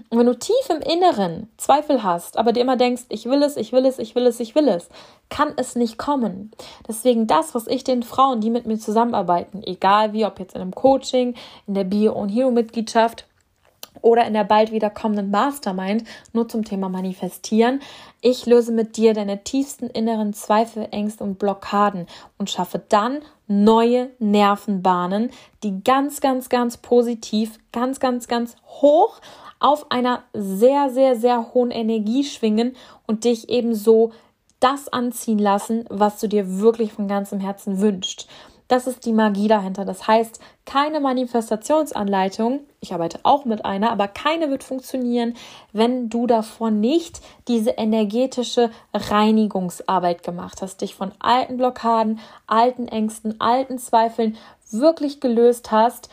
Und 0.10 0.20
wenn 0.20 0.26
du 0.26 0.38
tief 0.38 0.70
im 0.70 0.82
Inneren 0.82 1.50
Zweifel 1.58 2.04
hast, 2.04 2.38
aber 2.38 2.54
dir 2.54 2.62
immer 2.62 2.78
denkst, 2.78 3.04
ich 3.10 3.26
will 3.26 3.44
es, 3.44 3.58
ich 3.58 3.74
will 3.74 3.86
es, 3.86 4.00
ich 4.00 4.16
will 4.16 4.26
es, 4.26 4.40
ich 4.40 4.56
will 4.56 4.68
es, 4.68 4.88
kann 5.30 5.54
es 5.58 5.76
nicht 5.76 5.98
kommen. 5.98 6.52
Deswegen 6.88 7.28
das, 7.28 7.56
was 7.56 7.68
ich 7.68 7.84
den 7.84 8.04
Frauen, 8.04 8.40
die 8.40 8.50
mit 8.50 8.66
mir 8.66 8.78
zusammenarbeiten, 8.78 9.64
egal 9.64 10.14
wie, 10.14 10.26
ob 10.26 10.40
jetzt 10.40 10.56
in 10.56 10.62
einem 10.62 10.76
Coaching, 10.76 11.36
in 11.66 11.74
der 11.74 11.84
Bio- 11.84 12.14
und 12.14 12.30
Hero-Mitgliedschaft 12.30 13.27
oder 14.08 14.26
in 14.26 14.34
der 14.34 14.46
bald 14.46 14.72
wieder 14.72 14.90
kommenden 14.90 15.32
Mastermind 15.32 16.06
nur 16.32 16.48
zum 16.48 16.64
Thema 16.64 16.88
Manifestieren. 16.88 17.82
Ich 18.22 18.46
löse 18.46 18.72
mit 18.72 18.96
dir 18.96 19.14
deine 19.14 19.44
tiefsten 19.44 19.88
inneren 19.88 20.34
Zweifel, 20.34 20.88
Ängste 20.92 21.26
und 21.26 21.40
Blockaden 21.40 22.08
und 22.38 22.50
schaffe 22.50 22.82
dann 22.88 23.20
neue 23.48 24.10
Nervenbahnen, 24.20 25.30
die 25.64 25.84
ganz, 25.84 26.22
ganz, 26.22 26.48
ganz 26.48 26.78
positiv, 26.78 27.60
ganz, 27.74 28.00
ganz, 28.00 28.30
ganz 28.30 28.56
hoch 28.66 29.20
auf 29.60 29.92
einer 29.92 30.24
sehr, 30.34 30.90
sehr, 30.90 31.18
sehr 31.18 31.54
hohen 31.54 31.72
Energie 31.72 32.24
schwingen 32.24 32.78
und 33.08 33.26
dich 33.26 33.50
eben 33.50 33.76
so 33.76 34.12
das 34.62 34.88
anziehen 34.88 35.40
lassen, 35.40 35.84
was 35.90 36.20
du 36.20 36.28
dir 36.28 36.60
wirklich 36.60 36.94
von 36.94 37.10
ganzem 37.10 37.42
Herzen 37.42 37.82
wünschst. 37.82 38.28
Das 38.68 38.86
ist 38.86 39.06
die 39.06 39.14
Magie 39.14 39.48
dahinter. 39.48 39.86
Das 39.86 40.08
heißt, 40.08 40.40
keine 40.66 41.00
Manifestationsanleitung, 41.00 42.62
ich 42.82 42.94
arbeite 42.94 43.20
auch 43.24 43.46
mit 43.46 43.64
einer, 43.64 43.92
aber 43.92 44.08
keine 44.08 44.50
wird 44.50 44.64
funktionieren, 44.64 45.36
wenn 45.72 46.10
du 46.10 46.28
davor 46.28 46.70
nicht 46.70 47.22
diese 47.48 47.72
energetische 47.72 48.70
Reinigungsarbeit 48.94 50.24
gemacht 50.24 50.62
hast, 50.62 50.82
dich 50.82 50.96
von 50.96 51.14
alten 51.20 51.58
Blockaden, 51.58 52.20
alten 52.46 52.88
Ängsten, 52.88 53.40
alten 53.40 53.78
Zweifeln 53.80 54.38
wirklich 54.70 55.22
gelöst 55.22 55.72
hast, 55.72 56.10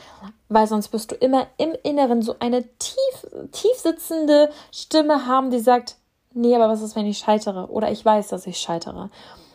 weil 0.48 0.68
sonst 0.68 0.92
wirst 0.92 1.10
du 1.10 1.16
immer 1.16 1.48
im 1.56 1.72
Inneren 1.82 2.22
so 2.22 2.36
eine 2.38 2.62
tief, 2.78 3.26
tief 3.50 3.76
sitzende 3.76 4.50
Stimme 4.70 5.26
haben, 5.26 5.50
die 5.50 5.58
sagt, 5.58 5.96
nee, 6.32 6.54
aber 6.54 6.68
was 6.68 6.82
ist, 6.82 6.94
wenn 6.94 7.06
ich 7.06 7.18
scheitere? 7.18 7.68
Oder 7.68 7.90
ich 7.90 8.04
weiß, 8.04 8.28
dass 8.28 8.46
ich 8.46 8.58
scheitere. 8.58 9.10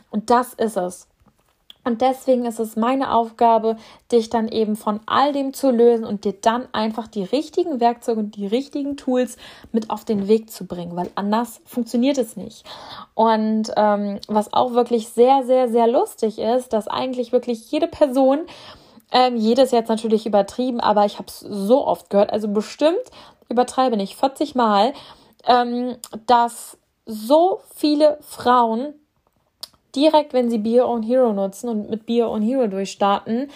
Und 0.09 0.29
das 0.29 0.53
ist 0.53 0.75
es. 0.75 1.07
Und 1.89 2.01
deswegen 2.01 2.45
ist 2.45 2.59
es 2.59 2.75
meine 2.75 3.15
Aufgabe, 3.15 3.75
dich 4.11 4.29
dann 4.29 4.47
eben 4.47 4.75
von 4.75 4.99
all 5.07 5.33
dem 5.33 5.55
zu 5.55 5.71
lösen 5.71 6.05
und 6.05 6.23
dir 6.23 6.33
dann 6.33 6.67
einfach 6.71 7.07
die 7.07 7.23
richtigen 7.23 7.79
Werkzeuge 7.79 8.19
und 8.19 8.35
die 8.35 8.45
richtigen 8.45 8.95
Tools 8.95 9.37
mit 9.71 9.89
auf 9.89 10.05
den 10.05 10.27
Weg 10.27 10.51
zu 10.51 10.67
bringen, 10.67 10.95
weil 10.95 11.09
anders 11.15 11.61
funktioniert 11.65 12.19
es 12.19 12.37
nicht. 12.37 12.63
Und 13.15 13.71
ähm, 13.75 14.19
was 14.27 14.53
auch 14.53 14.73
wirklich 14.73 15.09
sehr, 15.09 15.43
sehr, 15.45 15.67
sehr 15.67 15.87
lustig 15.87 16.37
ist, 16.37 16.73
dass 16.73 16.87
eigentlich 16.87 17.31
wirklich 17.31 17.71
jede 17.71 17.87
Person, 17.87 18.41
ähm, 19.11 19.35
jedes 19.35 19.71
jetzt 19.71 19.89
natürlich 19.89 20.27
übertrieben, 20.27 20.79
aber 20.79 21.05
ich 21.05 21.15
habe 21.17 21.29
es 21.29 21.39
so 21.39 21.87
oft 21.87 22.11
gehört, 22.11 22.31
also 22.31 22.49
bestimmt 22.49 22.99
übertreibe 23.49 23.97
nicht 23.97 24.15
40 24.15 24.53
Mal, 24.53 24.93
ähm, 25.47 25.95
dass 26.27 26.77
so 27.07 27.61
viele 27.73 28.19
Frauen 28.21 28.93
direkt, 29.99 30.33
wenn 30.33 30.49
sie 30.49 30.57
Be 30.57 30.81
Your 30.81 30.87
Own 30.87 31.03
Hero 31.03 31.33
nutzen 31.33 31.69
und 31.69 31.89
mit 31.89 32.05
Be 32.05 32.23
Your 32.23 32.31
Own 32.31 32.41
Hero 32.41 32.67
durchstarten, 32.67 33.49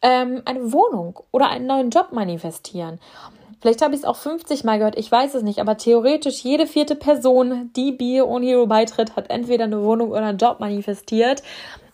ähm, 0.00 0.42
eine 0.44 0.72
Wohnung 0.72 1.20
oder 1.30 1.48
einen 1.48 1.66
neuen 1.66 1.90
Job 1.90 2.08
manifestieren. 2.12 2.98
Vielleicht 3.60 3.82
habe 3.82 3.94
ich 3.94 4.00
es 4.00 4.06
auch 4.06 4.16
50 4.16 4.64
Mal 4.64 4.78
gehört, 4.78 4.98
ich 4.98 5.12
weiß 5.12 5.34
es 5.34 5.42
nicht, 5.44 5.60
aber 5.60 5.76
theoretisch 5.76 6.42
jede 6.42 6.66
vierte 6.66 6.96
Person, 6.96 7.70
die 7.76 7.92
Be 7.92 8.20
Your 8.20 8.28
Own 8.28 8.42
Hero 8.42 8.66
beitritt, 8.66 9.14
hat 9.14 9.30
entweder 9.30 9.64
eine 9.64 9.82
Wohnung 9.84 10.10
oder 10.10 10.22
einen 10.22 10.38
Job 10.38 10.58
manifestiert. 10.58 11.42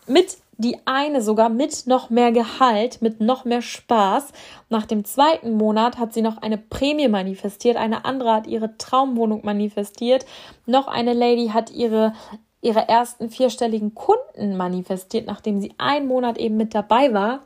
Mit 0.07 0.39
die 0.61 0.77
eine 0.87 1.23
sogar 1.23 1.51
mit 1.51 1.87
noch 1.87 2.11
mehr 2.11 2.33
Gehalt, 2.33 3.01
mit 3.01 3.21
noch 3.21 3.45
mehr 3.45 3.63
Spaß. 3.63 4.33
Nach 4.69 4.87
dem 4.87 5.05
zweiten 5.05 5.53
Monat 5.53 5.99
hat 5.99 6.13
sie 6.13 6.23
noch 6.23 6.39
eine 6.39 6.59
Prämie 6.59 7.07
manifestiert, 7.07 7.77
eine 7.77 8.05
andere 8.05 8.33
hat 8.33 8.47
ihre 8.49 8.77
Traumwohnung 8.77 9.43
manifestiert, 9.45 10.27
noch 10.67 10.89
eine 10.89 11.13
Lady 11.13 11.51
hat 11.55 11.71
ihre 11.71 12.13
ihre 12.61 12.89
ersten 12.89 13.31
vierstelligen 13.31 13.95
Kunden 13.95 14.57
manifestiert, 14.57 15.27
nachdem 15.27 15.61
sie 15.61 15.75
einen 15.79 16.07
Monat 16.07 16.39
eben 16.39 16.57
mit 16.57 16.75
dabei 16.75 17.13
war. 17.13 17.41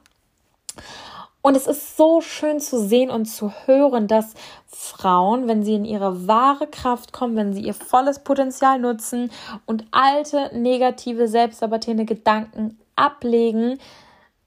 Und 1.42 1.56
es 1.56 1.66
ist 1.66 1.96
so 1.96 2.20
schön 2.20 2.60
zu 2.60 2.78
sehen 2.78 3.10
und 3.10 3.26
zu 3.26 3.52
hören, 3.66 4.06
dass 4.06 4.34
Frauen, 4.68 5.48
wenn 5.48 5.64
sie 5.64 5.74
in 5.74 5.84
ihre 5.84 6.28
wahre 6.28 6.68
Kraft 6.68 7.12
kommen, 7.12 7.36
wenn 7.36 7.52
sie 7.52 7.62
ihr 7.62 7.74
volles 7.74 8.20
Potenzial 8.20 8.78
nutzen 8.78 9.30
und 9.66 9.84
alte, 9.90 10.50
negative, 10.56 11.26
selbstsabotierende 11.26 12.04
Gedanken 12.04 12.78
ablegen, 12.94 13.78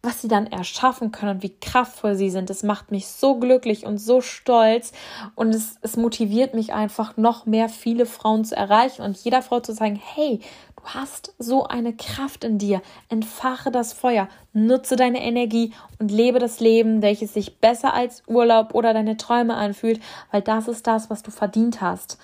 was 0.06 0.22
sie 0.22 0.28
dann 0.28 0.48
erschaffen 0.48 1.12
können 1.12 1.38
und 1.38 1.44
wie 1.44 1.58
kraftvoll 1.60 2.16
sie 2.16 2.30
sind. 2.30 2.50
Das 2.50 2.64
macht 2.64 2.92
mich 2.92 3.08
so 3.08 3.36
glücklich 3.36 3.86
und 3.86 3.98
so 3.98 4.22
stolz 4.22 4.92
und 5.36 5.54
es, 5.54 5.78
es 5.82 5.98
motiviert 5.98 6.54
mich 6.54 6.74
einfach 6.74 7.18
noch 7.18 7.46
mehr 7.46 7.70
viele 7.70 8.06
Frauen 8.06 8.46
zu 8.46 8.56
erreichen 8.56 9.02
und 9.02 9.18
jeder 9.18 9.42
Frau 9.42 9.60
zu 9.60 9.74
sagen, 9.74 9.96
hey, 9.96 10.40
du 10.76 10.84
hast 10.86 11.34
so 11.40 11.66
eine 11.66 11.96
Kraft 11.96 12.44
in 12.44 12.58
dir, 12.58 12.82
entfache 13.10 13.72
das 13.72 13.94
Feuer, 13.94 14.30
nutze 14.54 14.96
deine 14.96 15.22
Energie 15.24 15.74
und 16.00 16.12
lebe 16.12 16.40
das 16.40 16.60
Leben, 16.60 17.02
welches 17.02 17.34
sich 17.34 17.60
besser 17.60 17.94
als 17.94 18.24
Urlaub 18.28 18.76
oder 18.76 18.94
deine 18.94 19.18
Träume 19.18 19.56
anfühlt, 19.56 20.00
weil 20.32 20.42
das 20.42 20.68
ist 20.68 20.88
das, 20.88 21.10
was 21.10 21.24
du 21.24 21.32
verdient 21.32 21.82
hast. 21.82 22.18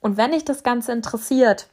Und 0.00 0.16
wenn 0.16 0.30
dich 0.30 0.44
das 0.44 0.62
Ganze 0.62 0.92
interessiert, 0.92 1.68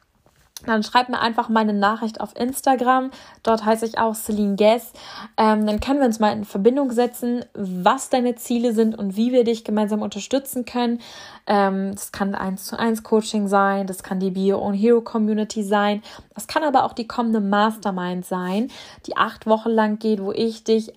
dann 0.65 0.83
schreib 0.83 1.09
mir 1.09 1.19
einfach 1.19 1.49
meine 1.49 1.73
Nachricht 1.73 2.21
auf 2.21 2.35
Instagram. 2.37 3.11
Dort 3.43 3.65
heiße 3.65 3.85
ich 3.85 3.97
auch 3.97 4.15
Celine 4.15 4.55
Guess. 4.55 4.93
Ähm, 5.35 5.65
dann 5.65 5.79
können 5.79 5.99
wir 5.99 6.05
uns 6.05 6.19
mal 6.19 6.31
in 6.31 6.45
Verbindung 6.45 6.91
setzen, 6.91 7.43
was 7.53 8.09
deine 8.09 8.35
Ziele 8.35 8.73
sind 8.73 8.97
und 8.97 9.17
wie 9.17 9.31
wir 9.33 9.43
dich 9.43 9.63
gemeinsam 9.63 10.01
unterstützen 10.01 10.63
können. 10.65 10.99
Ähm, 11.47 11.91
das 11.93 12.11
kann 12.11 12.35
eins 12.35 12.65
zu 12.65 12.79
eins 12.79 13.03
Coaching 13.03 13.47
sein, 13.47 13.87
das 13.87 14.03
kann 14.03 14.19
die 14.19 14.31
Bio 14.31 14.59
Own 14.59 14.73
Hero 14.73 15.01
Community 15.01 15.63
sein, 15.63 16.01
das 16.33 16.47
kann 16.47 16.63
aber 16.63 16.85
auch 16.85 16.93
die 16.93 17.07
kommende 17.07 17.41
Mastermind 17.41 18.25
sein, 18.25 18.71
die 19.05 19.17
acht 19.17 19.45
Wochen 19.45 19.69
lang 19.69 19.99
geht, 19.99 20.23
wo 20.23 20.31
ich 20.31 20.63
dich 20.63 20.93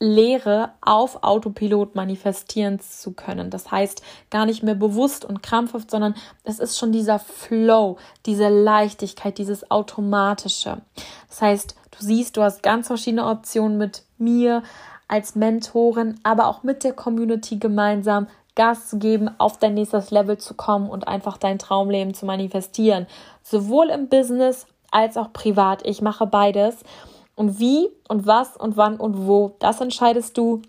Lehre 0.00 0.70
auf 0.80 1.24
Autopilot 1.24 1.96
manifestieren 1.96 2.78
zu 2.78 3.12
können. 3.12 3.50
Das 3.50 3.70
heißt, 3.70 4.02
gar 4.30 4.46
nicht 4.46 4.62
mehr 4.62 4.76
bewusst 4.76 5.24
und 5.24 5.42
krampfhaft, 5.42 5.90
sondern 5.90 6.14
es 6.44 6.60
ist 6.60 6.78
schon 6.78 6.92
dieser 6.92 7.18
Flow, 7.18 7.98
diese 8.24 8.48
Leichtigkeit, 8.48 9.38
dieses 9.38 9.70
Automatische. 9.70 10.82
Das 11.28 11.42
heißt, 11.42 11.74
du 11.90 12.04
siehst, 12.04 12.36
du 12.36 12.42
hast 12.42 12.62
ganz 12.62 12.86
verschiedene 12.86 13.26
Optionen 13.26 13.76
mit 13.76 14.04
mir 14.18 14.62
als 15.08 15.34
Mentorin, 15.34 16.20
aber 16.22 16.46
auch 16.46 16.62
mit 16.62 16.84
der 16.84 16.92
Community 16.92 17.56
gemeinsam 17.56 18.28
Gas 18.54 18.88
zu 18.88 18.98
geben, 18.98 19.30
auf 19.38 19.58
dein 19.58 19.74
nächstes 19.74 20.10
Level 20.10 20.38
zu 20.38 20.54
kommen 20.54 20.90
und 20.90 21.08
einfach 21.08 21.38
dein 21.38 21.58
Traumleben 21.58 22.14
zu 22.14 22.26
manifestieren. 22.26 23.06
Sowohl 23.42 23.88
im 23.90 24.08
Business 24.08 24.66
als 24.90 25.16
auch 25.16 25.32
privat. 25.32 25.86
Ich 25.86 26.02
mache 26.02 26.26
beides. 26.26 26.76
Und 27.38 27.60
wie 27.60 27.88
und 28.08 28.26
was 28.26 28.56
und 28.56 28.76
wann 28.76 28.96
und 28.96 29.28
wo, 29.28 29.54
das 29.60 29.80
entscheidest 29.80 30.36
du. 30.36 30.60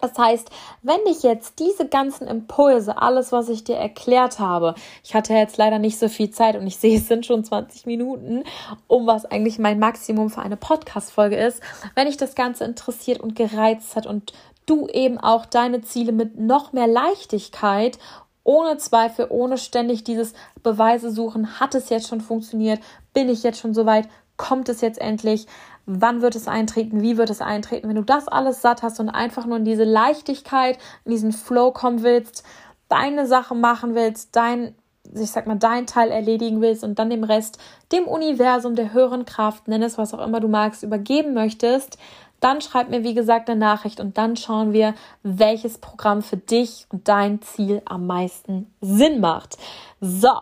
Das 0.00 0.16
heißt, 0.16 0.48
wenn 0.82 1.04
dich 1.08 1.24
jetzt 1.24 1.58
diese 1.58 1.88
ganzen 1.88 2.28
Impulse, 2.28 3.02
alles, 3.02 3.32
was 3.32 3.48
ich 3.48 3.64
dir 3.64 3.74
erklärt 3.74 4.38
habe, 4.38 4.76
ich 5.02 5.16
hatte 5.16 5.34
jetzt 5.34 5.56
leider 5.56 5.80
nicht 5.80 5.98
so 5.98 6.08
viel 6.08 6.30
Zeit 6.30 6.54
und 6.54 6.68
ich 6.68 6.76
sehe, 6.76 6.98
es 6.98 7.08
sind 7.08 7.26
schon 7.26 7.42
20 7.42 7.86
Minuten, 7.86 8.44
um 8.86 9.08
was 9.08 9.24
eigentlich 9.24 9.58
mein 9.58 9.80
Maximum 9.80 10.30
für 10.30 10.40
eine 10.40 10.56
Podcast-Folge 10.56 11.34
ist, 11.34 11.60
wenn 11.96 12.06
dich 12.06 12.16
das 12.16 12.36
Ganze 12.36 12.62
interessiert 12.64 13.18
und 13.18 13.34
gereizt 13.34 13.96
hat 13.96 14.06
und 14.06 14.32
du 14.66 14.86
eben 14.86 15.18
auch 15.18 15.46
deine 15.46 15.80
Ziele 15.80 16.12
mit 16.12 16.38
noch 16.38 16.72
mehr 16.72 16.86
Leichtigkeit 16.86 17.98
ohne 18.44 18.76
Zweifel, 18.78 19.26
ohne 19.30 19.58
ständig 19.58 20.04
dieses 20.04 20.32
Beweise 20.62 21.10
suchen, 21.10 21.58
hat 21.58 21.74
es 21.74 21.88
jetzt 21.88 22.06
schon 22.06 22.20
funktioniert, 22.20 22.78
bin 23.12 23.28
ich 23.28 23.42
jetzt 23.42 23.58
schon 23.58 23.74
soweit, 23.74 24.08
kommt 24.36 24.68
es 24.68 24.80
jetzt 24.80 25.00
endlich, 25.00 25.46
wann 25.88 26.20
wird 26.20 26.36
es 26.36 26.46
eintreten, 26.46 27.00
wie 27.02 27.16
wird 27.16 27.30
es 27.30 27.40
eintreten. 27.40 27.88
Wenn 27.88 27.96
du 27.96 28.02
das 28.02 28.28
alles 28.28 28.60
satt 28.60 28.82
hast 28.82 29.00
und 29.00 29.08
einfach 29.08 29.46
nur 29.46 29.56
in 29.56 29.64
diese 29.64 29.84
Leichtigkeit, 29.84 30.78
in 31.04 31.10
diesen 31.10 31.32
Flow 31.32 31.72
kommen 31.72 32.02
willst, 32.02 32.44
deine 32.88 33.26
Sache 33.26 33.54
machen 33.54 33.94
willst, 33.94 34.36
dein, 34.36 34.74
ich 35.14 35.30
sag 35.30 35.46
mal, 35.46 35.56
dein 35.56 35.86
Teil 35.86 36.10
erledigen 36.10 36.60
willst 36.60 36.84
und 36.84 36.98
dann 36.98 37.08
dem 37.08 37.24
Rest, 37.24 37.58
dem 37.90 38.04
Universum, 38.04 38.74
der 38.74 38.92
höheren 38.92 39.24
Kraft, 39.24 39.66
nenn 39.66 39.82
es 39.82 39.96
was 39.96 40.12
auch 40.12 40.24
immer 40.24 40.40
du 40.40 40.48
magst, 40.48 40.82
übergeben 40.82 41.32
möchtest, 41.32 41.98
dann 42.40 42.60
schreib 42.60 42.90
mir, 42.90 43.02
wie 43.02 43.14
gesagt, 43.14 43.48
eine 43.48 43.58
Nachricht 43.58 43.98
und 43.98 44.18
dann 44.18 44.36
schauen 44.36 44.72
wir, 44.72 44.94
welches 45.22 45.78
Programm 45.78 46.22
für 46.22 46.36
dich 46.36 46.86
und 46.90 47.08
dein 47.08 47.40
Ziel 47.40 47.80
am 47.86 48.06
meisten 48.06 48.72
Sinn 48.80 49.20
macht. 49.20 49.56
So, 50.00 50.32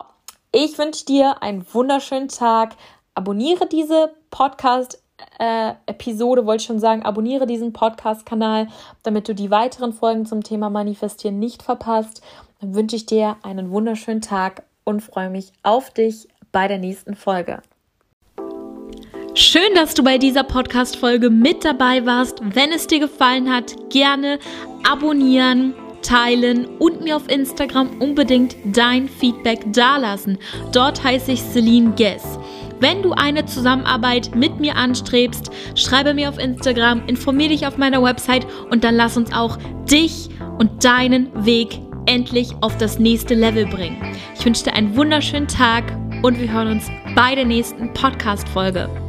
ich 0.51 0.77
wünsche 0.77 1.05
dir 1.05 1.41
einen 1.41 1.65
wunderschönen 1.73 2.27
Tag. 2.27 2.75
Abonniere 3.15 3.65
diese 3.65 4.11
Podcast 4.29 5.01
äh, 5.39 5.73
Episode, 5.85 6.45
wollte 6.45 6.61
ich 6.61 6.67
schon 6.67 6.79
sagen, 6.79 7.03
abonniere 7.03 7.45
diesen 7.45 7.73
Podcast-Kanal, 7.73 8.67
damit 9.03 9.27
du 9.27 9.35
die 9.35 9.51
weiteren 9.51 9.93
Folgen 9.93 10.25
zum 10.25 10.43
Thema 10.43 10.69
Manifestieren 10.69 11.39
nicht 11.39 11.63
verpasst. 11.63 12.21
Dann 12.61 12.75
wünsche 12.75 12.95
ich 12.95 13.05
dir 13.05 13.37
einen 13.43 13.71
wunderschönen 13.71 14.21
Tag 14.21 14.63
und 14.83 15.01
freue 15.01 15.29
mich 15.29 15.51
auf 15.63 15.89
dich 15.91 16.27
bei 16.51 16.67
der 16.67 16.77
nächsten 16.77 17.15
Folge. 17.15 17.61
Schön, 19.33 19.75
dass 19.75 19.93
du 19.93 20.03
bei 20.03 20.17
dieser 20.17 20.43
Podcast-Folge 20.43 21.29
mit 21.29 21.63
dabei 21.63 22.05
warst. 22.07 22.39
Wenn 22.41 22.71
es 22.71 22.87
dir 22.87 22.99
gefallen 22.99 23.53
hat, 23.53 23.75
gerne 23.91 24.39
abonnieren, 24.89 25.75
teilen 26.01 26.65
und 26.79 27.01
mir 27.01 27.15
auf 27.15 27.29
Instagram 27.29 28.01
unbedingt 28.01 28.55
dein 28.65 29.07
Feedback 29.07 29.71
dalassen. 29.73 30.39
Dort 30.71 31.03
heiße 31.03 31.33
ich 31.33 31.43
Celine 31.43 31.93
Guess. 31.95 32.39
Wenn 32.79 33.01
du 33.01 33.13
eine 33.13 33.45
Zusammenarbeit 33.45 34.35
mit 34.35 34.59
mir 34.59 34.75
anstrebst, 34.75 35.49
schreibe 35.75 36.13
mir 36.13 36.29
auf 36.29 36.37
Instagram, 36.37 37.01
informiere 37.07 37.49
dich 37.49 37.65
auf 37.65 37.77
meiner 37.77 38.03
Website 38.03 38.45
und 38.69 38.83
dann 38.83 38.95
lass 38.95 39.17
uns 39.17 39.33
auch 39.33 39.57
dich 39.89 40.29
und 40.59 40.83
deinen 40.83 41.45
Weg 41.45 41.79
endlich 42.05 42.53
auf 42.61 42.77
das 42.77 42.99
nächste 42.99 43.33
Level 43.33 43.65
bringen. 43.65 43.97
Ich 44.37 44.45
wünsche 44.45 44.63
dir 44.63 44.73
einen 44.73 44.95
wunderschönen 44.95 45.47
Tag 45.47 45.83
und 46.21 46.39
wir 46.39 46.51
hören 46.51 46.67
uns 46.67 46.89
bei 47.15 47.35
der 47.35 47.45
nächsten 47.45 47.93
Podcast-Folge. 47.93 49.06